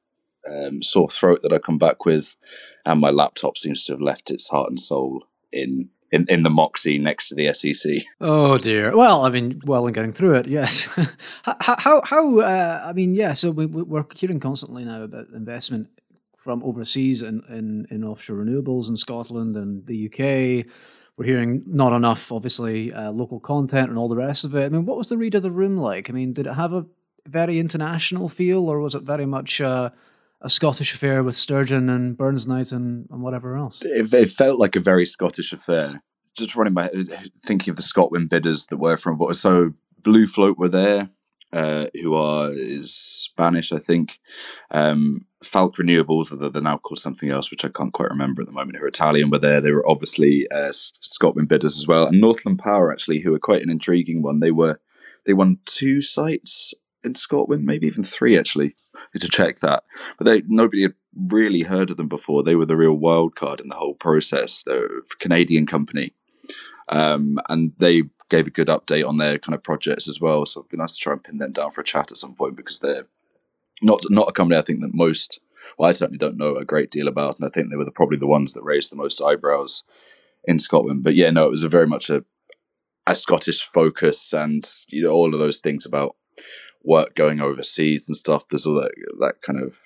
um, 0.50 0.82
sore 0.82 1.10
throat 1.10 1.40
that 1.42 1.52
I 1.52 1.58
come 1.58 1.78
back 1.78 2.04
with, 2.04 2.36
and 2.84 3.00
my 3.00 3.10
laptop 3.10 3.56
seems 3.56 3.84
to 3.84 3.92
have 3.92 4.00
left 4.00 4.30
its 4.30 4.48
heart 4.48 4.70
and 4.70 4.80
soul 4.80 5.26
in 5.52 5.90
in, 6.14 6.24
in 6.28 6.42
the 6.44 6.50
Moxy 6.50 6.98
next 6.98 7.28
to 7.28 7.34
the 7.34 7.52
SEC. 7.52 8.02
Oh 8.20 8.56
dear. 8.56 8.96
Well, 8.96 9.24
I 9.24 9.30
mean, 9.30 9.60
well, 9.64 9.86
in 9.86 9.92
getting 9.92 10.12
through 10.12 10.34
it, 10.36 10.46
yes. 10.46 10.86
how 11.42 11.76
how, 11.78 12.02
how 12.04 12.38
uh, 12.40 12.82
I 12.86 12.92
mean, 12.92 13.14
yeah. 13.14 13.32
So 13.32 13.50
we, 13.50 13.66
we're 13.66 14.06
hearing 14.14 14.40
constantly 14.40 14.84
now 14.84 15.02
about 15.02 15.28
investment 15.34 15.88
from 16.36 16.62
overseas 16.62 17.22
in, 17.22 17.42
in, 17.48 17.86
in 17.90 18.04
offshore 18.04 18.36
renewables 18.36 18.88
in 18.88 18.96
Scotland 18.96 19.56
and 19.56 19.86
the 19.86 20.06
UK. 20.06 20.66
We're 21.16 21.24
hearing 21.24 21.62
not 21.66 21.92
enough, 21.92 22.30
obviously, 22.30 22.92
uh, 22.92 23.10
local 23.12 23.40
content 23.40 23.88
and 23.88 23.98
all 23.98 24.08
the 24.08 24.16
rest 24.16 24.44
of 24.44 24.54
it. 24.54 24.66
I 24.66 24.68
mean, 24.68 24.84
what 24.84 24.98
was 24.98 25.08
the 25.08 25.16
read 25.16 25.34
of 25.34 25.42
the 25.42 25.50
room 25.50 25.76
like? 25.76 26.10
I 26.10 26.12
mean, 26.12 26.32
did 26.32 26.46
it 26.46 26.54
have 26.54 26.72
a 26.72 26.86
very 27.26 27.58
international 27.58 28.28
feel, 28.28 28.68
or 28.68 28.78
was 28.80 28.94
it 28.94 29.02
very 29.02 29.26
much 29.26 29.60
uh, 29.60 29.90
a 30.44 30.50
Scottish 30.50 30.94
affair 30.94 31.24
with 31.24 31.34
Sturgeon 31.34 31.88
and 31.88 32.16
Burns 32.16 32.46
Night 32.46 32.70
and, 32.70 33.08
and 33.10 33.22
whatever 33.22 33.56
else? 33.56 33.80
It, 33.82 34.12
it, 34.12 34.28
felt 34.28 34.60
like 34.60 34.76
a 34.76 34.80
very 34.80 35.06
Scottish 35.06 35.52
affair. 35.52 36.02
Just 36.36 36.54
running 36.54 36.74
my 36.74 36.88
thinking 37.42 37.70
of 37.70 37.76
the 37.76 37.82
ScotWind 37.82 38.28
bidders 38.28 38.66
that 38.66 38.76
were 38.76 38.98
from 38.98 39.18
so 39.34 39.72
Blue 40.02 40.26
Float 40.26 40.58
were 40.58 40.68
there, 40.68 41.08
uh, 41.52 41.86
who 41.94 42.14
are 42.14 42.52
is 42.52 42.94
Spanish, 42.94 43.72
I 43.72 43.78
think. 43.78 44.18
Um, 44.70 45.20
Falck 45.42 45.76
Renewables, 45.76 46.52
they're 46.52 46.62
now 46.62 46.78
called 46.78 46.98
something 46.98 47.30
else, 47.30 47.50
which 47.50 47.64
I 47.64 47.68
can't 47.68 47.92
quite 47.92 48.10
remember 48.10 48.42
at 48.42 48.48
the 48.48 48.54
moment, 48.54 48.76
who 48.76 48.84
are 48.84 48.88
Italian, 48.88 49.30
were 49.30 49.38
there. 49.38 49.60
They 49.60 49.70
were 49.70 49.88
obviously 49.88 50.46
uh, 50.50 50.72
ScotWind 50.72 51.48
bidders 51.48 51.78
as 51.78 51.86
well, 51.86 52.06
and 52.06 52.20
Northland 52.20 52.58
Power 52.58 52.92
actually, 52.92 53.20
who 53.20 53.34
are 53.34 53.38
quite 53.38 53.62
an 53.62 53.70
intriguing 53.70 54.22
one. 54.22 54.40
They 54.40 54.50
were 54.50 54.80
they 55.24 55.32
won 55.32 55.60
two 55.64 56.00
sites 56.00 56.74
in 57.02 57.14
Scotland, 57.14 57.64
maybe 57.64 57.86
even 57.86 58.04
three 58.04 58.36
actually. 58.36 58.74
To 59.20 59.28
check 59.28 59.58
that, 59.60 59.84
but 60.18 60.24
they 60.24 60.42
nobody 60.46 60.82
had 60.82 60.94
really 61.16 61.62
heard 61.62 61.90
of 61.90 61.96
them 61.96 62.08
before. 62.08 62.42
They 62.42 62.56
were 62.56 62.66
the 62.66 62.76
real 62.76 62.94
wild 62.94 63.36
card 63.36 63.60
in 63.60 63.68
the 63.68 63.76
whole 63.76 63.94
process. 63.94 64.62
They're 64.62 64.98
a 64.98 65.02
Canadian 65.18 65.66
company, 65.66 66.12
um, 66.88 67.38
and 67.48 67.72
they 67.78 68.04
gave 68.30 68.46
a 68.46 68.50
good 68.50 68.68
update 68.68 69.06
on 69.06 69.18
their 69.18 69.38
kind 69.38 69.54
of 69.54 69.62
projects 69.62 70.08
as 70.08 70.20
well. 70.20 70.46
So 70.46 70.60
it'd 70.60 70.70
be 70.70 70.76
nice 70.76 70.96
to 70.96 71.02
try 71.02 71.12
and 71.12 71.22
pin 71.22 71.38
them 71.38 71.52
down 71.52 71.70
for 71.70 71.80
a 71.80 71.84
chat 71.84 72.10
at 72.10 72.16
some 72.16 72.34
point 72.34 72.56
because 72.56 72.80
they're 72.80 73.04
not 73.82 74.00
not 74.10 74.28
a 74.28 74.32
company 74.32 74.58
I 74.58 74.62
think 74.62 74.80
that 74.80 74.94
most 74.94 75.40
well 75.78 75.88
I 75.88 75.92
certainly 75.92 76.18
don't 76.18 76.38
know 76.38 76.56
a 76.56 76.64
great 76.64 76.90
deal 76.90 77.08
about, 77.08 77.38
and 77.38 77.46
I 77.46 77.50
think 77.50 77.70
they 77.70 77.76
were 77.76 77.84
the, 77.84 77.90
probably 77.90 78.18
the 78.18 78.26
ones 78.26 78.54
that 78.54 78.62
raised 78.62 78.90
the 78.90 78.96
most 78.96 79.22
eyebrows 79.22 79.84
in 80.44 80.58
Scotland. 80.58 81.02
But 81.02 81.14
yeah, 81.14 81.30
no, 81.30 81.46
it 81.46 81.50
was 81.50 81.64
a 81.64 81.68
very 81.68 81.86
much 81.86 82.10
a 82.10 82.24
a 83.06 83.14
Scottish 83.14 83.62
focus, 83.62 84.32
and 84.32 84.68
you 84.88 85.04
know 85.04 85.10
all 85.10 85.32
of 85.34 85.40
those 85.40 85.58
things 85.58 85.84
about 85.86 86.16
work 86.84 87.14
going 87.14 87.40
overseas 87.40 88.08
and 88.08 88.16
stuff. 88.16 88.48
There's 88.48 88.66
all 88.66 88.80
that 88.80 88.92
that 89.20 89.42
kind 89.42 89.60
of 89.60 89.80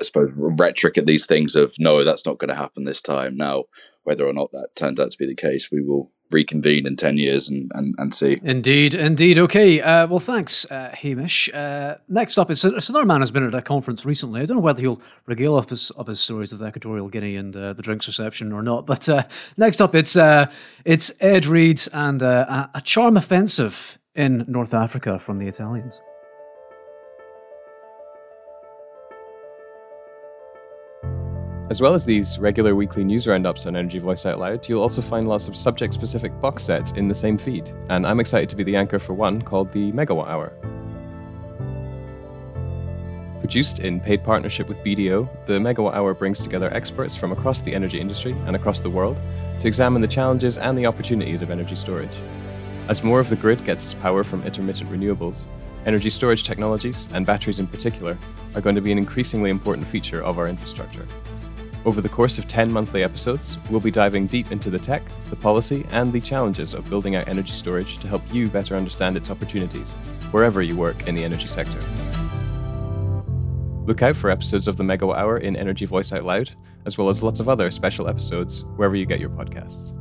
I 0.00 0.04
suppose 0.04 0.32
rhetoric 0.34 0.98
at 0.98 1.06
these 1.06 1.26
things 1.26 1.54
of 1.54 1.74
no, 1.78 2.04
that's 2.04 2.24
not 2.24 2.38
going 2.38 2.48
to 2.48 2.54
happen 2.54 2.84
this 2.84 3.02
time. 3.02 3.36
Now, 3.36 3.64
whether 4.04 4.26
or 4.26 4.32
not 4.32 4.50
that 4.52 4.70
turns 4.74 4.98
out 4.98 5.10
to 5.10 5.18
be 5.18 5.26
the 5.26 5.34
case, 5.34 5.70
we 5.70 5.82
will 5.82 6.10
reconvene 6.30 6.86
in 6.86 6.96
10 6.96 7.18
years 7.18 7.48
and, 7.48 7.70
and, 7.74 7.94
and 7.98 8.14
see. 8.14 8.40
Indeed, 8.42 8.94
indeed. 8.94 9.38
Okay. 9.38 9.80
Uh, 9.82 10.06
well, 10.06 10.18
thanks, 10.18 10.64
uh, 10.70 10.90
Hamish. 10.94 11.52
Uh, 11.52 11.96
next 12.08 12.38
up, 12.38 12.50
it's, 12.50 12.64
it's, 12.64 12.88
another 12.88 13.04
man 13.04 13.20
who's 13.20 13.30
been 13.30 13.46
at 13.46 13.54
a 13.54 13.60
conference 13.60 14.06
recently. 14.06 14.40
I 14.40 14.46
don't 14.46 14.56
know 14.56 14.62
whether 14.62 14.80
he'll 14.80 15.00
regale 15.26 15.56
of 15.56 15.68
his, 15.68 15.90
of 15.90 16.06
his 16.06 16.20
stories 16.20 16.52
of 16.52 16.62
Equatorial 16.62 17.08
Guinea 17.08 17.36
and 17.36 17.54
uh, 17.54 17.74
the 17.74 17.82
drinks 17.82 18.06
reception 18.06 18.52
or 18.52 18.62
not. 18.62 18.86
But 18.86 19.08
uh, 19.08 19.24
next 19.58 19.82
up, 19.82 19.94
it's, 19.94 20.16
uh, 20.16 20.50
it's 20.84 21.12
Ed 21.20 21.44
Reed 21.46 21.82
and 21.92 22.22
a 22.22 22.82
charm 22.82 23.16
offensive 23.16 23.98
in 24.14 24.44
North 24.46 24.74
Africa 24.74 25.18
from 25.18 25.38
the 25.38 25.48
Italians. 25.48 26.00
As 31.70 31.80
well 31.80 31.94
as 31.94 32.04
these 32.04 32.38
regular 32.38 32.74
weekly 32.74 33.02
news 33.02 33.26
roundups 33.26 33.64
on 33.64 33.76
Energy 33.76 33.98
Voice 33.98 34.26
Out 34.26 34.38
Loud, 34.38 34.68
you'll 34.68 34.82
also 34.82 35.00
find 35.00 35.26
lots 35.26 35.48
of 35.48 35.56
subject 35.56 35.94
specific 35.94 36.38
box 36.38 36.62
sets 36.62 36.92
in 36.92 37.08
the 37.08 37.14
same 37.14 37.38
feed, 37.38 37.72
and 37.88 38.06
I'm 38.06 38.20
excited 38.20 38.50
to 38.50 38.56
be 38.56 38.64
the 38.64 38.76
anchor 38.76 38.98
for 38.98 39.14
one 39.14 39.40
called 39.40 39.72
the 39.72 39.90
Megawatt 39.92 40.28
Hour. 40.28 40.52
Produced 43.40 43.78
in 43.78 44.00
paid 44.00 44.22
partnership 44.22 44.68
with 44.68 44.76
BDO, 44.84 45.46
the 45.46 45.54
Megawatt 45.54 45.94
Hour 45.94 46.12
brings 46.12 46.40
together 46.40 46.70
experts 46.74 47.16
from 47.16 47.32
across 47.32 47.62
the 47.62 47.74
energy 47.74 47.98
industry 47.98 48.32
and 48.46 48.54
across 48.54 48.80
the 48.80 48.90
world 48.90 49.16
to 49.60 49.66
examine 49.66 50.02
the 50.02 50.08
challenges 50.08 50.58
and 50.58 50.76
the 50.76 50.84
opportunities 50.84 51.40
of 51.40 51.50
energy 51.50 51.74
storage. 51.74 52.18
As 52.92 53.02
more 53.02 53.20
of 53.20 53.30
the 53.30 53.36
grid 53.36 53.64
gets 53.64 53.86
its 53.86 53.94
power 53.94 54.22
from 54.22 54.42
intermittent 54.42 54.90
renewables, 54.90 55.44
energy 55.86 56.10
storage 56.10 56.44
technologies, 56.44 57.08
and 57.14 57.24
batteries 57.24 57.58
in 57.58 57.66
particular, 57.66 58.18
are 58.54 58.60
going 58.60 58.74
to 58.74 58.82
be 58.82 58.92
an 58.92 58.98
increasingly 58.98 59.48
important 59.48 59.86
feature 59.86 60.22
of 60.22 60.38
our 60.38 60.46
infrastructure. 60.46 61.06
Over 61.86 62.02
the 62.02 62.10
course 62.10 62.36
of 62.36 62.46
10 62.48 62.70
monthly 62.70 63.02
episodes, 63.02 63.56
we'll 63.70 63.80
be 63.80 63.90
diving 63.90 64.26
deep 64.26 64.52
into 64.52 64.68
the 64.68 64.78
tech, 64.78 65.00
the 65.30 65.36
policy, 65.36 65.86
and 65.90 66.12
the 66.12 66.20
challenges 66.20 66.74
of 66.74 66.90
building 66.90 67.16
out 67.16 67.28
energy 67.28 67.54
storage 67.54 67.96
to 67.96 68.08
help 68.08 68.22
you 68.30 68.48
better 68.48 68.76
understand 68.76 69.16
its 69.16 69.30
opportunities, 69.30 69.94
wherever 70.30 70.60
you 70.60 70.76
work 70.76 71.08
in 71.08 71.14
the 71.14 71.24
energy 71.24 71.46
sector. 71.46 71.80
Look 73.86 74.02
out 74.02 74.16
for 74.16 74.28
episodes 74.28 74.68
of 74.68 74.76
the 74.76 74.84
Megawatt 74.84 75.16
Hour 75.16 75.38
in 75.38 75.56
Energy 75.56 75.86
Voice 75.86 76.12
Out 76.12 76.26
Loud, 76.26 76.50
as 76.84 76.98
well 76.98 77.08
as 77.08 77.22
lots 77.22 77.40
of 77.40 77.48
other 77.48 77.70
special 77.70 78.06
episodes 78.06 78.66
wherever 78.76 78.96
you 78.96 79.06
get 79.06 79.18
your 79.18 79.30
podcasts. 79.30 79.98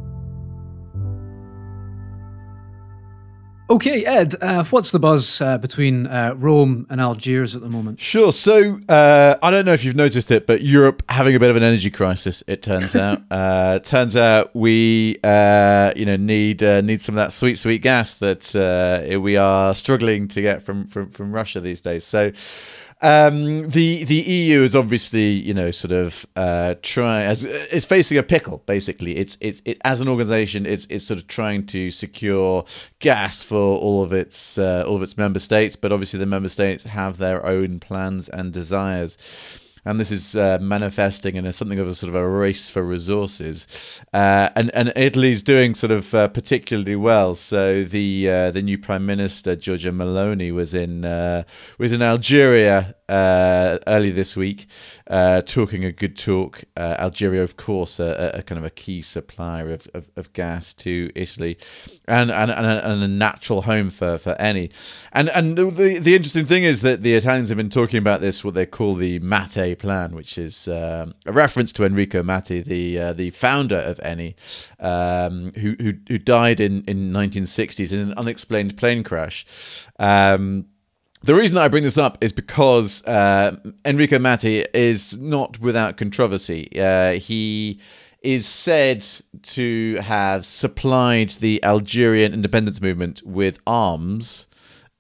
Okay, 3.71 4.03
Ed, 4.05 4.35
uh, 4.41 4.65
what's 4.65 4.91
the 4.91 4.99
buzz 4.99 5.39
uh, 5.39 5.57
between 5.57 6.05
uh, 6.05 6.33
Rome 6.35 6.85
and 6.89 6.99
Algiers 6.99 7.55
at 7.55 7.61
the 7.61 7.69
moment? 7.69 8.01
Sure. 8.01 8.33
So 8.33 8.77
uh, 8.89 9.37
I 9.41 9.49
don't 9.49 9.63
know 9.63 9.71
if 9.71 9.85
you've 9.85 9.95
noticed 9.95 10.29
it, 10.29 10.45
but 10.45 10.61
Europe 10.61 11.01
having 11.07 11.35
a 11.35 11.39
bit 11.39 11.49
of 11.49 11.55
an 11.55 11.63
energy 11.63 11.89
crisis. 11.89 12.43
It 12.47 12.63
turns 12.63 12.97
out. 12.97 13.21
uh, 13.31 13.79
turns 13.79 14.17
out 14.17 14.53
we, 14.53 15.19
uh, 15.23 15.93
you 15.95 16.05
know, 16.05 16.17
need 16.17 16.61
uh, 16.61 16.81
need 16.81 17.01
some 17.01 17.15
of 17.15 17.23
that 17.23 17.31
sweet, 17.31 17.57
sweet 17.59 17.81
gas 17.81 18.15
that 18.15 18.53
uh, 18.53 19.17
we 19.21 19.37
are 19.37 19.73
struggling 19.73 20.27
to 20.27 20.41
get 20.41 20.63
from 20.63 20.85
from, 20.87 21.09
from 21.11 21.31
Russia 21.31 21.61
these 21.61 21.79
days. 21.79 22.05
So. 22.05 22.33
Um, 23.03 23.69
the 23.69 24.03
the 24.03 24.21
EU 24.21 24.61
is 24.61 24.75
obviously 24.75 25.31
you 25.31 25.55
know 25.55 25.71
sort 25.71 25.91
of 25.91 26.25
uh, 26.35 26.75
trying 26.83 27.25
as 27.27 27.43
is 27.43 27.83
facing 27.83 28.17
a 28.17 28.23
pickle 28.23 28.61
basically. 28.67 29.17
It's 29.17 29.37
it's 29.41 29.61
it, 29.65 29.79
as 29.83 30.01
an 30.01 30.07
organisation 30.07 30.67
it's 30.67 30.85
it's 30.89 31.05
sort 31.05 31.19
of 31.19 31.27
trying 31.27 31.65
to 31.67 31.89
secure 31.89 32.63
gas 32.99 33.41
for 33.41 33.57
all 33.57 34.03
of 34.03 34.13
its 34.13 34.57
uh, 34.59 34.83
all 34.87 34.97
of 34.97 35.01
its 35.01 35.17
member 35.17 35.39
states, 35.39 35.75
but 35.75 35.91
obviously 35.91 36.19
the 36.19 36.27
member 36.27 36.49
states 36.49 36.83
have 36.83 37.17
their 37.17 37.43
own 37.43 37.79
plans 37.79 38.29
and 38.29 38.53
desires 38.53 39.17
and 39.83 39.99
this 39.99 40.11
is 40.11 40.35
uh, 40.35 40.59
manifesting 40.61 41.35
in 41.35 41.45
a, 41.45 41.51
something 41.51 41.79
of 41.79 41.87
a 41.87 41.95
sort 41.95 42.09
of 42.09 42.15
a 42.15 42.27
race 42.27 42.69
for 42.69 42.83
resources. 42.83 43.67
Uh, 44.13 44.49
and 44.55 44.69
and 44.75 44.93
Italy's 44.95 45.41
doing 45.41 45.73
sort 45.73 45.91
of 45.91 46.13
uh, 46.13 46.27
particularly 46.27 46.95
well. 46.95 47.33
So 47.33 47.83
the 47.83 48.29
uh, 48.29 48.51
the 48.51 48.61
new 48.61 48.77
prime 48.77 49.05
minister 49.05 49.55
Giorgia 49.55 49.91
Meloni 49.91 50.53
was 50.53 50.73
in 50.73 51.05
uh, 51.05 51.43
was 51.79 51.93
in 51.93 52.01
Algeria 52.01 52.95
uh, 53.09 53.79
early 53.87 54.11
this 54.11 54.37
week, 54.37 54.67
talking 55.07 55.83
a 55.83 55.91
good 55.91 56.15
talk. 56.17 56.63
Algeria, 56.77 57.43
of 57.43 57.57
course, 57.57 57.99
a, 57.99 58.31
a, 58.35 58.43
kind 58.43 58.59
of 58.59 58.65
a 58.65 58.69
key 58.69 59.01
supplier 59.01 59.71
of, 59.71 59.87
of, 59.93 60.09
of 60.15 60.31
gas 60.33 60.73
to 60.75 61.11
Italy, 61.15 61.57
and 62.07 62.31
and, 62.31 62.51
and, 62.51 62.65
a, 62.65 62.91
and 62.91 63.03
a 63.03 63.07
natural 63.07 63.63
home 63.63 63.89
for 63.89 64.17
for 64.19 64.35
Eni. 64.35 64.71
And 65.11 65.29
and 65.29 65.57
the 65.57 65.99
the 65.99 66.15
interesting 66.15 66.45
thing 66.45 66.63
is 66.63 66.81
that 66.81 67.01
the 67.01 67.15
Italians 67.15 67.49
have 67.49 67.57
been 67.57 67.69
talking 67.69 67.97
about 67.97 68.21
this 68.21 68.43
what 68.43 68.53
they 68.53 68.65
call 68.65 68.95
the 68.95 69.19
Mattei 69.71 69.79
plan, 69.79 70.15
which 70.15 70.37
is 70.37 70.67
um, 70.67 71.13
a 71.25 71.31
reference 71.31 71.71
to 71.73 71.85
Enrico 71.85 72.23
Mattei, 72.23 72.61
the 72.61 72.99
uh, 72.99 73.13
the 73.13 73.31
founder 73.31 73.77
of 73.77 73.97
Eni, 73.99 74.35
um, 74.79 75.51
who, 75.53 75.75
who, 75.79 75.93
who 76.07 76.17
died 76.17 76.59
in 76.59 76.83
in 76.85 77.11
1960s 77.11 77.91
in 77.91 77.99
an 77.99 78.13
unexplained 78.13 78.77
plane 78.77 79.03
crash. 79.03 79.45
Um, 79.99 80.65
the 81.23 81.35
reason 81.35 81.55
that 81.55 81.63
I 81.63 81.67
bring 81.67 81.83
this 81.83 81.99
up 81.99 82.17
is 82.21 82.33
because 82.33 83.05
uh, 83.05 83.55
Enrico 83.85 84.17
Mattei 84.17 84.65
is 84.73 85.17
not 85.17 85.59
without 85.59 85.97
controversy. 85.97 86.67
Uh, 86.79 87.13
he 87.13 87.79
is 88.23 88.47
said 88.47 89.05
to 89.43 89.95
have 89.97 90.45
supplied 90.45 91.29
the 91.29 91.63
Algerian 91.63 92.33
independence 92.33 92.81
movement 92.81 93.21
with 93.23 93.59
arms 93.67 94.47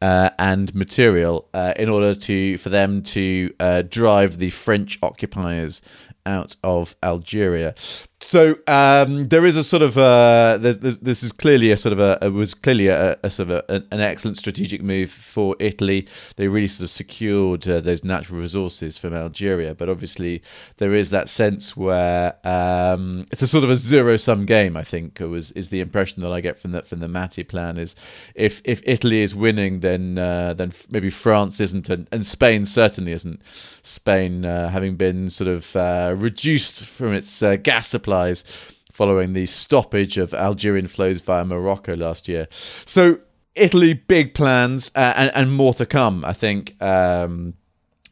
uh, 0.01 0.31
and 0.39 0.73
material 0.73 1.47
uh, 1.53 1.73
in 1.77 1.89
order 1.89 2.13
to 2.15 2.57
for 2.57 2.69
them 2.69 3.03
to 3.03 3.53
uh, 3.59 3.81
drive 3.83 4.39
the 4.39 4.49
French 4.49 4.97
occupiers 5.01 5.81
out 6.25 6.55
of 6.63 6.95
Algeria. 7.03 7.75
So 8.23 8.55
um, 8.67 9.29
there 9.29 9.45
is 9.45 9.57
a 9.57 9.63
sort 9.63 9.81
of 9.81 9.97
uh, 9.97 10.59
there's, 10.61 10.77
there's, 10.77 10.99
this 10.99 11.23
is 11.23 11.31
clearly 11.31 11.71
a 11.71 11.77
sort 11.77 11.93
of 11.93 11.99
a 11.99 12.29
was 12.29 12.53
clearly 12.53 12.87
a, 12.87 13.17
a 13.23 13.31
sort 13.31 13.49
of 13.49 13.65
a, 13.67 13.83
an 13.91 13.99
excellent 13.99 14.37
strategic 14.37 14.83
move 14.83 15.09
for 15.09 15.55
Italy. 15.59 16.07
They 16.35 16.47
really 16.47 16.67
sort 16.67 16.85
of 16.85 16.91
secured 16.91 17.67
uh, 17.67 17.81
those 17.81 18.03
natural 18.03 18.39
resources 18.39 18.99
from 18.99 19.15
Algeria, 19.15 19.73
but 19.73 19.89
obviously 19.89 20.43
there 20.77 20.93
is 20.93 21.09
that 21.09 21.29
sense 21.29 21.75
where 21.75 22.35
um, 22.43 23.25
it's 23.31 23.41
a 23.41 23.47
sort 23.47 23.63
of 23.63 23.71
a 23.71 23.75
zero 23.75 24.17
sum 24.17 24.45
game. 24.45 24.77
I 24.77 24.83
think 24.83 25.19
was 25.19 25.51
is 25.53 25.69
the 25.69 25.79
impression 25.79 26.21
that 26.21 26.31
I 26.31 26.41
get 26.41 26.59
from 26.59 26.73
the 26.73 26.83
from 26.83 26.99
the 26.99 27.07
Mattei 27.07 27.43
plan 27.43 27.79
is 27.79 27.95
if 28.35 28.61
if 28.63 28.83
Italy 28.85 29.23
is 29.23 29.33
winning, 29.33 29.79
then 29.79 30.19
uh, 30.19 30.53
then 30.53 30.73
maybe 30.91 31.09
France 31.09 31.59
isn't, 31.59 31.89
and, 31.89 32.07
and 32.11 32.23
Spain 32.23 32.67
certainly 32.67 33.13
isn't. 33.13 33.41
Spain 33.81 34.45
uh, 34.45 34.69
having 34.69 34.95
been 34.95 35.27
sort 35.31 35.47
of 35.47 35.75
uh, 35.75 36.13
reduced 36.15 36.85
from 36.85 37.15
its 37.15 37.41
uh, 37.41 37.55
gas 37.55 37.87
supply 37.87 38.10
supplies 38.11 38.43
following 38.91 39.31
the 39.31 39.45
stoppage 39.45 40.17
of 40.17 40.33
Algerian 40.33 40.87
flows 40.87 41.21
via 41.21 41.45
Morocco 41.45 41.95
last 41.95 42.27
year. 42.27 42.47
So 42.85 43.19
Italy, 43.55 43.93
big 43.93 44.33
plans 44.33 44.91
uh, 44.95 45.13
and, 45.15 45.31
and 45.33 45.53
more 45.53 45.73
to 45.75 45.85
come. 45.85 46.25
I 46.25 46.33
think 46.33 46.75
um, 46.81 47.53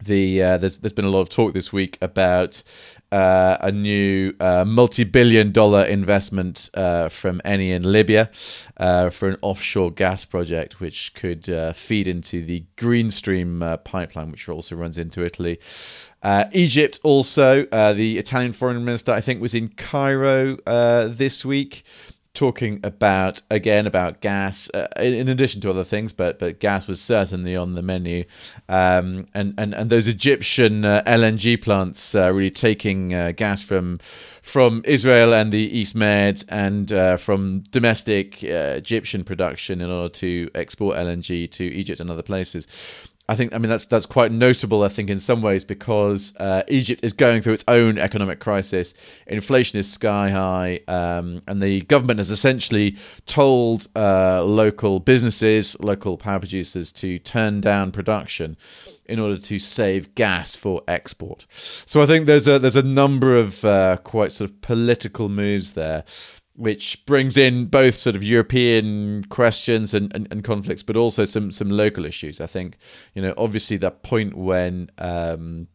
the 0.03 0.41
uh, 0.41 0.57
there's 0.57 0.77
there's 0.79 0.93
been 0.93 1.05
a 1.05 1.09
lot 1.09 1.21
of 1.21 1.29
talk 1.29 1.53
this 1.53 1.73
week 1.73 1.97
about 2.01 2.63
uh, 3.11 3.57
a 3.61 3.71
new 3.71 4.33
uh, 4.39 4.63
multi-billion-dollar 4.63 5.85
investment 5.85 6.69
uh, 6.75 7.09
from 7.09 7.41
Eni 7.43 7.71
in 7.71 7.91
Libya 7.91 8.29
uh, 8.77 9.09
for 9.09 9.27
an 9.29 9.37
offshore 9.41 9.91
gas 9.91 10.25
project, 10.25 10.79
which 10.79 11.13
could 11.15 11.49
uh, 11.49 11.73
feed 11.73 12.07
into 12.07 12.45
the 12.45 12.65
Greenstream 12.77 13.79
pipeline, 13.83 14.31
which 14.31 14.47
also 14.47 14.75
runs 14.75 14.97
into 14.97 15.25
Italy. 15.25 15.59
Egypt 16.51 16.99
also, 17.03 17.65
the 17.65 18.17
Italian 18.19 18.53
foreign 18.53 18.85
minister, 18.85 19.11
I 19.11 19.21
think, 19.21 19.41
was 19.41 19.55
in 19.55 19.69
Cairo 19.69 20.57
this 21.07 21.43
week 21.43 21.83
talking 22.33 22.79
about 22.83 23.41
again 23.49 23.87
about 23.87 24.21
gas 24.21 24.69
uh, 24.73 24.87
in, 24.97 25.27
addition 25.27 25.59
to 25.59 25.69
other 25.69 25.83
things 25.83 26.13
but 26.13 26.37
but 26.37 26.59
gas 26.59 26.87
was 26.87 27.01
certainly 27.01 27.55
on 27.55 27.73
the 27.73 27.81
menu. 27.81 28.23
Um, 28.67 29.27
and, 29.33 29.53
and 29.57 29.73
and 29.73 29.89
those 29.89 30.07
Egyptian 30.07 30.85
uh, 30.85 31.01
LNG 31.05 31.61
plants 31.61 32.13
uh, 32.13 32.31
really 32.31 32.51
taking 32.51 33.13
uh, 33.13 33.31
gas 33.35 33.61
from 33.61 33.99
from 34.41 34.81
Israel 34.85 35.33
and 35.33 35.51
the 35.51 35.77
East 35.77 35.95
Med 35.95 36.43
and 36.49 36.91
uh, 36.91 37.17
from 37.17 37.61
domestic 37.71 38.43
uh, 38.43 38.77
Egyptian 38.77 39.23
production 39.23 39.81
in 39.81 39.89
order 39.89 40.13
to 40.15 40.49
export 40.55 40.97
LNG 40.97 41.51
to 41.51 41.63
Egypt 41.65 41.99
and 41.99 42.09
other 42.09 42.23
places 42.23 42.67
I 43.29 43.35
think 43.35 43.53
I 43.53 43.59
mean 43.59 43.69
that's 43.69 43.85
that's 43.85 44.07
quite 44.07 44.31
notable. 44.31 44.81
I 44.81 44.89
think 44.89 45.07
in 45.07 45.19
some 45.19 45.43
ways 45.43 45.63
because 45.63 46.35
uh, 46.37 46.63
Egypt 46.67 47.01
is 47.03 47.13
going 47.13 47.43
through 47.43 47.53
its 47.53 47.63
own 47.67 47.99
economic 47.99 48.39
crisis. 48.39 48.95
Inflation 49.27 49.77
is 49.77 49.89
sky 49.89 50.31
high, 50.31 50.79
um, 50.87 51.43
and 51.45 51.61
the 51.61 51.81
government 51.81 52.17
has 52.17 52.31
essentially 52.31 52.97
told 53.27 53.87
uh, 53.95 54.43
local 54.43 54.99
businesses, 54.99 55.79
local 55.79 56.17
power 56.17 56.39
producers, 56.39 56.91
to 56.93 57.19
turn 57.19 57.61
down 57.61 57.91
production 57.91 58.57
in 59.05 59.19
order 59.19 59.37
to 59.37 59.59
save 59.59 60.15
gas 60.15 60.55
for 60.55 60.81
export. 60.87 61.45
So 61.85 62.01
I 62.01 62.07
think 62.07 62.25
there's 62.25 62.47
a 62.47 62.57
there's 62.57 62.75
a 62.75 62.81
number 62.81 63.37
of 63.37 63.63
uh, 63.63 63.97
quite 63.97 64.31
sort 64.31 64.49
of 64.49 64.59
political 64.61 65.29
moves 65.29 65.73
there 65.73 66.03
which 66.59 67.05
brings 67.05 67.37
in 67.37 67.67
both 67.67 67.95
sort 67.95 68.17
of 68.17 68.23
European 68.23 69.23
questions 69.29 69.93
and, 69.93 70.13
and, 70.13 70.27
and, 70.29 70.43
conflicts, 70.43 70.83
but 70.83 70.97
also 70.97 71.23
some 71.23 71.51
some 71.51 71.69
local 71.69 72.05
issues. 72.05 72.41
I 72.41 72.47
think, 72.47 72.77
you 73.13 73.21
know, 73.21 73.33
obviously 73.37 73.77
that 73.77 74.03
point 74.03 74.35
when 74.35 74.91
um, 74.97 75.69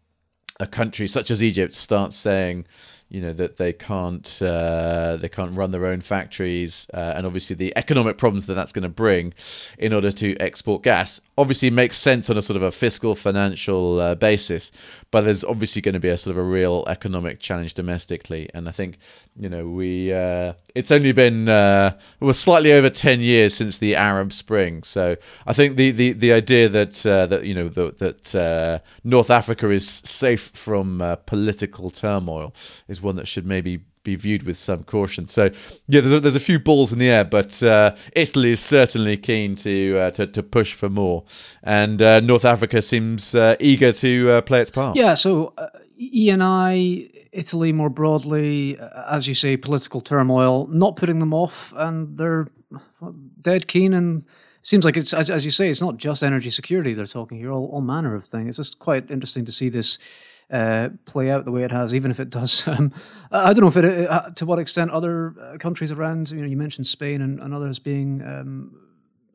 a 0.60 0.66
country 0.66 1.06
such 1.06 1.30
as 1.30 1.42
Egypt 1.42 1.72
starts 1.72 2.16
saying, 2.16 2.66
you 3.08 3.20
know 3.20 3.32
that 3.32 3.58
they 3.58 3.72
can't 3.72 4.40
uh, 4.42 5.16
they 5.16 5.28
can't 5.28 5.56
run 5.56 5.70
their 5.70 5.86
own 5.86 6.00
factories 6.00 6.88
uh, 6.94 7.12
and 7.16 7.26
obviously 7.26 7.54
the 7.54 7.72
economic 7.76 8.16
problems 8.18 8.46
that 8.46 8.54
that's 8.54 8.72
going 8.72 8.82
to 8.82 8.88
bring 8.88 9.32
in 9.78 9.92
order 9.92 10.10
to 10.10 10.36
export 10.38 10.82
gas 10.82 11.20
obviously 11.36 11.70
makes 11.70 11.96
sense 11.96 12.30
on 12.30 12.38
a 12.38 12.42
sort 12.42 12.56
of 12.56 12.62
a 12.62 12.72
fiscal 12.72 13.14
financial 13.14 14.00
uh, 14.00 14.14
basis 14.14 14.72
but 15.10 15.22
there's 15.22 15.44
obviously 15.44 15.82
going 15.82 15.92
to 15.92 16.00
be 16.00 16.08
a 16.08 16.16
sort 16.16 16.36
of 16.36 16.38
a 16.38 16.46
real 16.46 16.84
economic 16.88 17.40
challenge 17.40 17.74
domestically 17.74 18.48
and 18.54 18.68
i 18.68 18.72
think 18.72 18.98
you 19.36 19.48
know 19.48 19.68
we 19.68 20.12
uh, 20.12 20.52
it's 20.74 20.90
only 20.90 21.12
been 21.12 21.48
uh, 21.48 21.96
it 22.20 22.24
was 22.24 22.38
slightly 22.38 22.72
over 22.72 22.88
10 22.88 23.20
years 23.20 23.54
since 23.54 23.78
the 23.78 23.94
arab 23.94 24.32
spring 24.32 24.82
so 24.82 25.16
i 25.46 25.52
think 25.52 25.76
the 25.76 25.90
the, 25.90 26.12
the 26.12 26.32
idea 26.32 26.68
that 26.68 27.04
uh, 27.06 27.26
that 27.26 27.44
you 27.44 27.54
know 27.54 27.68
the, 27.68 27.92
that 27.98 28.82
north 29.04 29.30
africa 29.30 29.70
is 29.70 29.88
safe 29.88 30.50
from 30.54 31.16
political 31.26 31.90
turmoil 31.90 32.54
is 32.94 33.02
one 33.02 33.16
that 33.16 33.26
should 33.26 33.46
maybe 33.46 33.74
be 34.04 34.16
viewed 34.16 34.42
with 34.42 34.58
some 34.58 34.84
caution. 34.84 35.28
So 35.28 35.44
yeah, 35.88 36.00
there's 36.02 36.12
a, 36.12 36.20
there's 36.20 36.36
a 36.36 36.46
few 36.50 36.58
balls 36.58 36.92
in 36.92 36.98
the 36.98 37.10
air, 37.10 37.24
but 37.24 37.62
uh, 37.62 37.96
Italy 38.12 38.50
is 38.50 38.60
certainly 38.60 39.16
keen 39.16 39.56
to 39.56 39.98
uh, 39.98 40.10
to, 40.12 40.26
to 40.26 40.42
push 40.42 40.74
for 40.74 40.88
more, 40.88 41.24
and 41.62 42.00
uh, 42.00 42.20
North 42.20 42.44
Africa 42.44 42.82
seems 42.82 43.34
uh, 43.34 43.56
eager 43.60 43.92
to 43.92 44.10
uh, 44.30 44.40
play 44.42 44.60
its 44.60 44.70
part. 44.70 44.96
Yeah. 44.96 45.14
So 45.14 45.52
uh, 45.58 45.68
ENI. 46.00 47.10
Italy, 47.34 47.72
more 47.72 47.90
broadly, 47.90 48.78
as 49.10 49.26
you 49.26 49.34
say, 49.34 49.56
political 49.56 50.00
turmoil, 50.00 50.68
not 50.68 50.94
putting 50.94 51.18
them 51.18 51.34
off, 51.34 51.74
and 51.76 52.16
they're 52.16 52.46
dead 53.40 53.66
keen. 53.66 53.92
And 53.92 54.24
seems 54.62 54.84
like 54.84 54.96
it's 54.96 55.12
as, 55.12 55.30
as 55.30 55.44
you 55.44 55.50
say, 55.50 55.68
it's 55.68 55.80
not 55.80 55.96
just 55.96 56.22
energy 56.22 56.50
security 56.50 56.94
they're 56.94 57.06
talking 57.06 57.38
here, 57.38 57.50
all, 57.50 57.66
all 57.66 57.80
manner 57.80 58.14
of 58.14 58.24
things. 58.24 58.58
It's 58.58 58.68
just 58.68 58.78
quite 58.78 59.10
interesting 59.10 59.44
to 59.46 59.52
see 59.52 59.68
this 59.68 59.98
uh, 60.54 60.90
play 61.04 61.30
out 61.30 61.44
the 61.44 61.50
way 61.50 61.64
it 61.64 61.72
has, 61.72 61.94
even 61.94 62.10
if 62.10 62.20
it 62.20 62.30
does. 62.30 62.66
Um, 62.74 62.92
I 63.30 63.52
don't 63.52 63.60
know 63.60 63.68
if 63.68 63.76
it 63.76 64.10
uh, 64.10 64.30
to 64.30 64.46
what 64.46 64.58
extent 64.58 64.90
other 64.90 65.34
uh, 65.40 65.58
countries 65.58 65.90
around. 65.90 66.30
You 66.30 66.38
know, 66.38 66.46
you 66.46 66.56
mentioned 66.56 66.86
Spain 66.86 67.20
and, 67.20 67.38
and 67.40 67.52
others 67.52 67.78
being 67.78 68.22
um, 68.22 68.76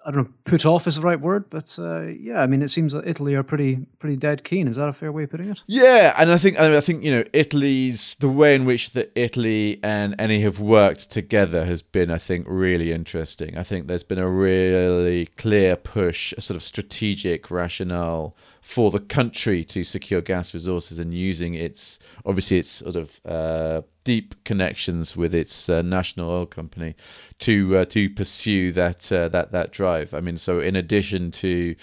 I 0.06 0.12
don't 0.12 0.24
know, 0.24 0.34
put 0.46 0.66
off 0.66 0.88
is 0.88 0.96
the 0.96 1.02
right 1.02 1.20
word, 1.20 1.50
but 1.50 1.78
yeah, 1.78 2.42
I 2.42 2.48
mean, 2.48 2.62
it 2.62 2.72
seems 2.72 2.94
that 2.94 3.08
Italy 3.08 3.36
are 3.36 3.44
pretty 3.44 3.86
pretty 4.00 4.16
dead 4.16 4.44
keen. 4.44 4.68
Is 4.68 4.78
that 4.78 4.90
a 4.90 4.94
fair 4.94 5.12
way 5.12 5.24
of 5.24 5.30
putting 5.30 5.50
it? 5.50 5.64
Yeah, 5.68 6.14
and 6.18 6.32
I 6.32 6.38
think 6.38 6.60
I 6.60 6.82
think 6.82 7.04
you 7.04 7.12
know 7.12 7.24
Italy's 7.34 8.16
the 8.16 8.30
way 8.30 8.56
in 8.56 8.66
which 8.66 8.92
that 8.92 9.12
Italy 9.16 9.80
and 9.84 10.18
Eni 10.18 10.42
have 10.42 10.60
worked 10.60 11.12
together 11.12 11.66
has 11.66 11.82
been, 11.82 12.10
I 12.10 12.18
think, 12.18 12.46
really 12.50 12.92
interesting. 12.92 13.58
I 13.58 13.64
think 13.64 13.88
there's 13.88 14.04
been 14.04 14.20
a 14.20 14.30
really 14.30 15.28
clear 15.38 15.76
push, 15.76 16.34
a 16.34 16.42
sort 16.42 16.56
of 16.56 16.64
strategic 16.64 17.52
rationale 17.52 18.36
for 18.62 18.91
the 18.91 19.00
country 19.00 19.63
to 19.63 19.84
secure 19.84 20.22
gas 20.22 20.54
resources 20.54 21.00
and 21.00 21.13
using 21.13 21.54
its 21.54 22.00
obviously 22.26 22.58
its 22.58 22.69
sort 22.69 22.95
of 22.95 23.22
uh, 23.26 23.82
deep 24.04 24.36
connections 24.43 25.15
with 25.15 25.34
its 25.34 25.69
uh, 25.69 25.82
national 25.82 26.30
oil 26.30 26.45
company 26.45 26.95
to 27.39 27.78
uh, 27.78 27.86
to 27.86 28.10
pursue 28.10 28.72
that 28.72 29.12
uh, 29.12 29.28
that 29.30 29.52
that 29.52 29.72
drive. 29.72 30.13
I 30.13 30.22
mean, 30.22 30.38
so 30.38 30.60
in 30.60 30.76
addition 30.76 31.32
to 31.32 31.76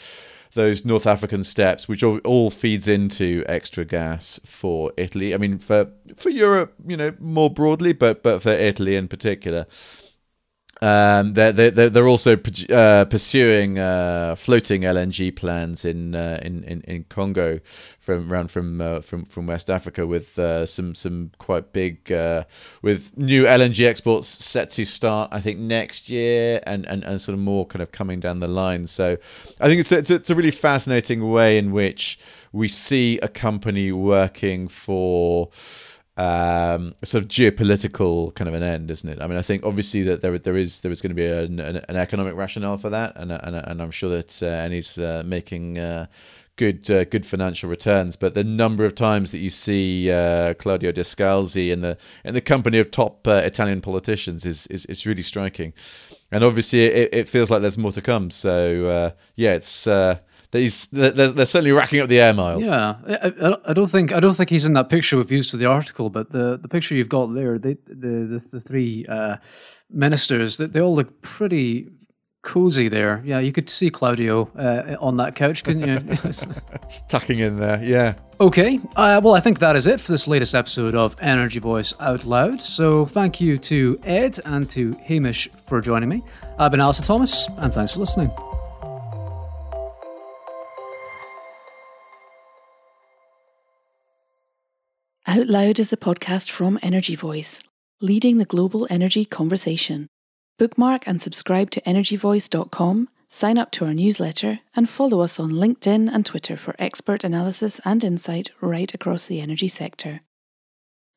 those 0.57 0.85
North 0.85 1.07
African 1.07 1.45
steps, 1.45 1.87
which 1.87 2.03
all, 2.03 2.19
all, 2.25 2.51
feeds 2.51 2.89
into 2.89 3.45
extra 3.47 3.85
gas 3.85 4.41
for 4.45 4.91
Italy. 4.97 5.35
I 5.35 5.37
mean, 5.37 5.59
for 5.59 5.91
for 6.17 6.31
Europe, 6.31 6.75
you 6.87 6.97
know, 6.97 7.15
more 7.21 7.51
broadly, 7.51 7.93
but 7.93 8.23
but 8.23 8.43
for 8.43 8.51
Italy 8.51 8.97
in 8.97 9.07
particular. 9.07 9.67
Um, 10.83 11.33
they're, 11.33 11.53
they're, 11.53 11.89
they're 11.89 12.09
also 12.09 12.39
uh, 12.71 13.07
pursuing 13.07 13.79
uh, 13.79 14.35
floating 14.37 14.83
LNG 14.83 15.35
plans 15.35 15.87
in, 15.87 16.15
uh, 16.15 16.39
in, 16.43 16.65
in 16.65 16.83
in 16.83 17.05
Congo 17.05 17.61
from 17.99 18.31
around 18.31 18.51
from 18.51 18.81
uh, 18.81 19.01
from 19.01 19.25
from 19.25 19.47
West 19.47 19.71
Africa 19.71 20.07
with 20.07 20.39
uh, 20.39 20.67
some 20.67 20.95
some 20.95 21.33
quite 21.39 21.73
big 21.73 22.13
uh, 22.13 22.45
with 22.83 23.17
new 23.17 23.45
LNG 23.45 23.87
exports 23.87 24.29
set 24.29 24.71
to 24.73 24.85
start 24.85 25.31
I 25.33 25.41
think 25.41 25.59
next 25.59 26.11
year 26.11 26.61
and, 26.67 26.87
and, 26.87 27.03
and 27.05 27.23
sort 27.23 27.35
of 27.35 27.41
more 27.41 27.67
kind 27.67 27.83
of 27.83 27.91
coming 27.91 28.21
down 28.21 28.41
the 28.41 28.49
line. 28.49 28.87
So 28.87 29.17
I 29.61 29.69
think 29.69 29.81
it's 29.81 29.93
a, 29.93 29.99
it's 29.99 30.11
a, 30.11 30.15
it's 30.17 30.31
a 30.31 30.35
really 30.35 30.51
fascinating 30.51 31.31
way 31.31 31.57
in 31.57 31.73
which 31.73 32.19
we 32.53 32.69
see 32.69 33.19
a 33.21 33.29
company 33.29 33.93
working 33.93 34.69
for 34.69 35.49
um, 36.17 36.95
sort 37.05 37.23
of 37.23 37.29
geopolitical 37.29 38.35
kind 38.35 38.49
of 38.49 38.55
an 38.55 38.63
end, 38.63 38.91
isn't 38.91 39.09
it? 39.09 39.21
I 39.21 39.27
mean, 39.27 39.37
I 39.37 39.43
think 39.43 39.65
obviously 39.65 40.03
that 40.05 40.23
there 40.23 40.39
there 40.39 40.57
is 40.57 40.81
there 40.81 40.93
is 40.93 41.01
going 41.03 41.11
to 41.11 41.15
be 41.15 41.27
an, 41.27 41.61
an, 41.61 41.77
an 41.89 41.97
economic 41.97 42.35
rationale 42.35 42.79
for 42.79 42.91
that, 42.91 43.15
and 43.17 43.31
and, 43.31 43.57
and 43.57 43.83
I'm 43.83 43.91
sure 43.91 44.11
that 44.11 44.43
uh, 44.43 44.47
Eni's 44.47 44.99
uh, 44.99 45.23
making 45.27 45.79
uh, 45.79 46.07
good 46.57 46.91
uh, 46.91 47.05
good 47.05 47.27
financial 47.27 47.69
returns. 47.69 48.17
But 48.17 48.35
the 48.35 48.45
number 48.45 48.87
of 48.87 48.95
times 48.95 49.31
that 49.31 49.39
you 49.39 49.51
see 49.51 50.11
uh, 50.11 50.55
Claudio 50.55 50.91
Descalzi 50.91 51.71
in 51.71 51.83
the 51.83 51.99
in 52.25 52.33
the 52.33 52.41
company 52.41 52.79
of 52.79 52.91
top 52.91 53.27
uh, 53.29 53.43
Italian 53.45 53.83
politicians 53.83 54.47
is, 54.47 54.67
is 54.69 55.07
really 55.07 55.23
striking, 55.23 55.75
and 56.33 56.43
obviously 56.43 56.85
it, 56.85 57.13
it 57.13 57.29
feels 57.29 57.51
like 57.51 57.61
there's 57.61 57.79
more 57.79 57.93
to 57.93 58.03
come. 58.03 58.31
So 58.31 58.87
uh, 58.87 59.11
yeah, 59.35 59.53
it's 59.53 59.87
he's 60.53 60.87
they're, 60.87 61.11
they're 61.11 61.47
certainly 61.47 61.73
racking 61.73 62.01
up 62.01 62.09
the 62.09 62.21
air 62.21 62.35
miles. 62.35 62.65
Yeah, 62.65 62.97
I, 63.07 63.57
I, 63.67 63.73
don't 63.73 63.89
think 63.89 64.13
I 64.13 64.21
don't 64.21 64.35
think 64.35 64.51
he's 64.51 64.65
in 64.65 64.73
that 64.75 64.89
picture 64.89 65.17
we've 65.17 65.31
used 65.31 65.51
for 65.51 65.57
the 65.57 65.67
article, 65.67 66.11
but 66.11 66.31
the, 66.31 66.57
the 66.57 66.69
picture 66.69 66.95
you've 66.95 67.09
got 67.09 67.35
there, 67.35 67.59
they, 67.59 67.77
the 67.87 68.39
the 68.39 68.49
the 68.53 68.61
three 68.61 69.07
uh, 69.07 69.37
ministers, 69.91 70.57
they, 70.59 70.67
they 70.67 70.81
all 70.81 70.95
look 70.95 71.23
pretty 71.23 71.89
cozy 72.47 72.87
there. 72.89 73.23
Yeah, 73.25 73.41
you 73.41 73.53
could 73.53 73.69
see 73.69 73.91
Claudio 73.91 74.49
uh, 74.57 74.97
on 75.01 75.17
that 75.17 75.35
couch, 75.35 75.65
couldn't 75.65 75.87
you? 75.87 76.17
tucking 77.09 77.41
in 77.41 77.57
there, 77.59 77.83
yeah. 77.83 78.15
Okay, 78.41 78.79
uh, 78.95 79.21
well, 79.23 79.35
I 79.35 79.41
think 79.41 79.59
that 79.59 79.77
is 79.77 79.87
it 79.87 80.01
for 80.01 80.13
this 80.13 80.29
latest 80.29 80.55
episode 80.55 80.95
of 80.95 81.17
Energy 81.21 81.59
Voice 81.59 81.93
Out 82.01 82.25
Loud. 82.25 82.61
So 82.61 83.05
thank 83.05 83.41
you 83.41 83.59
to 83.59 83.99
Ed 84.05 84.39
and 84.45 84.71
to 84.71 84.93
Hamish 85.03 85.49
for 85.67 85.81
joining 85.81 86.09
me. 86.09 86.23
I've 86.59 86.71
been 86.71 86.81
Alistair 86.81 87.07
Thomas, 87.07 87.49
and 87.59 87.75
thanks 87.75 87.93
for 87.93 88.01
listening. 88.01 88.31
Out 95.37 95.49
Loud 95.49 95.79
is 95.79 95.91
the 95.91 95.99
podcast 95.99 96.51
from 96.51 96.79
Energy 96.83 97.15
Voice, 97.15 97.61
leading 98.01 98.39
the 98.39 98.47
global 98.47 98.87
energy 98.89 99.27
conversation. 99.27 100.07
Bookmark 100.59 101.07
and 101.07 101.21
subscribe 101.21 101.71
to 101.73 101.81
energyvoice.com, 101.83 103.11
sign 103.29 103.59
up 103.59 103.71
to 103.73 103.85
our 103.85 103.93
newsletter, 103.93 104.61
and 104.75 104.89
follow 104.89 105.21
us 105.21 105.39
on 105.39 105.51
LinkedIn 105.51 106.09
and 106.11 106.25
Twitter 106.25 106.57
for 106.57 106.75
expert 106.79 107.23
analysis 107.23 107.83
and 107.85 108.03
insight 108.03 108.51
right 108.63 108.95
across 108.95 109.27
the 109.27 109.43
energy 109.43 109.69
sector. 109.69 110.23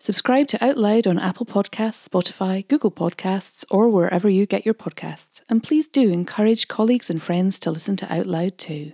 Subscribe 0.01 0.49
to 0.49 0.61
Out 0.61 0.77
Loud 0.77 1.07
on 1.07 1.17
Apple 1.17 1.45
Podcasts, 1.45 2.05
Spotify, 2.05 2.67
Google 2.67 2.91
Podcasts, 2.91 3.63
or 3.71 3.87
wherever 3.87 4.27
you 4.27 4.45
get 4.45 4.65
your 4.65 4.75
podcasts, 4.75 5.43
and 5.47 5.63
please 5.63 5.87
do 5.87 6.11
encourage 6.11 6.67
colleagues 6.67 7.09
and 7.09 7.23
friends 7.23 7.57
to 7.61 7.71
listen 7.71 7.95
to 7.95 8.13
Out 8.13 8.25
Loud 8.25 8.57
too. 8.57 8.91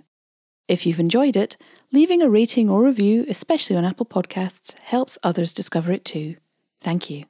If 0.68 0.86
you've 0.86 1.00
enjoyed 1.00 1.36
it, 1.36 1.56
leaving 1.92 2.22
a 2.22 2.28
rating 2.28 2.68
or 2.70 2.82
review, 2.82 3.24
especially 3.28 3.76
on 3.76 3.84
Apple 3.84 4.06
Podcasts, 4.06 4.78
helps 4.80 5.18
others 5.22 5.52
discover 5.52 5.92
it 5.92 6.04
too. 6.04 6.36
Thank 6.80 7.10
you. 7.10 7.24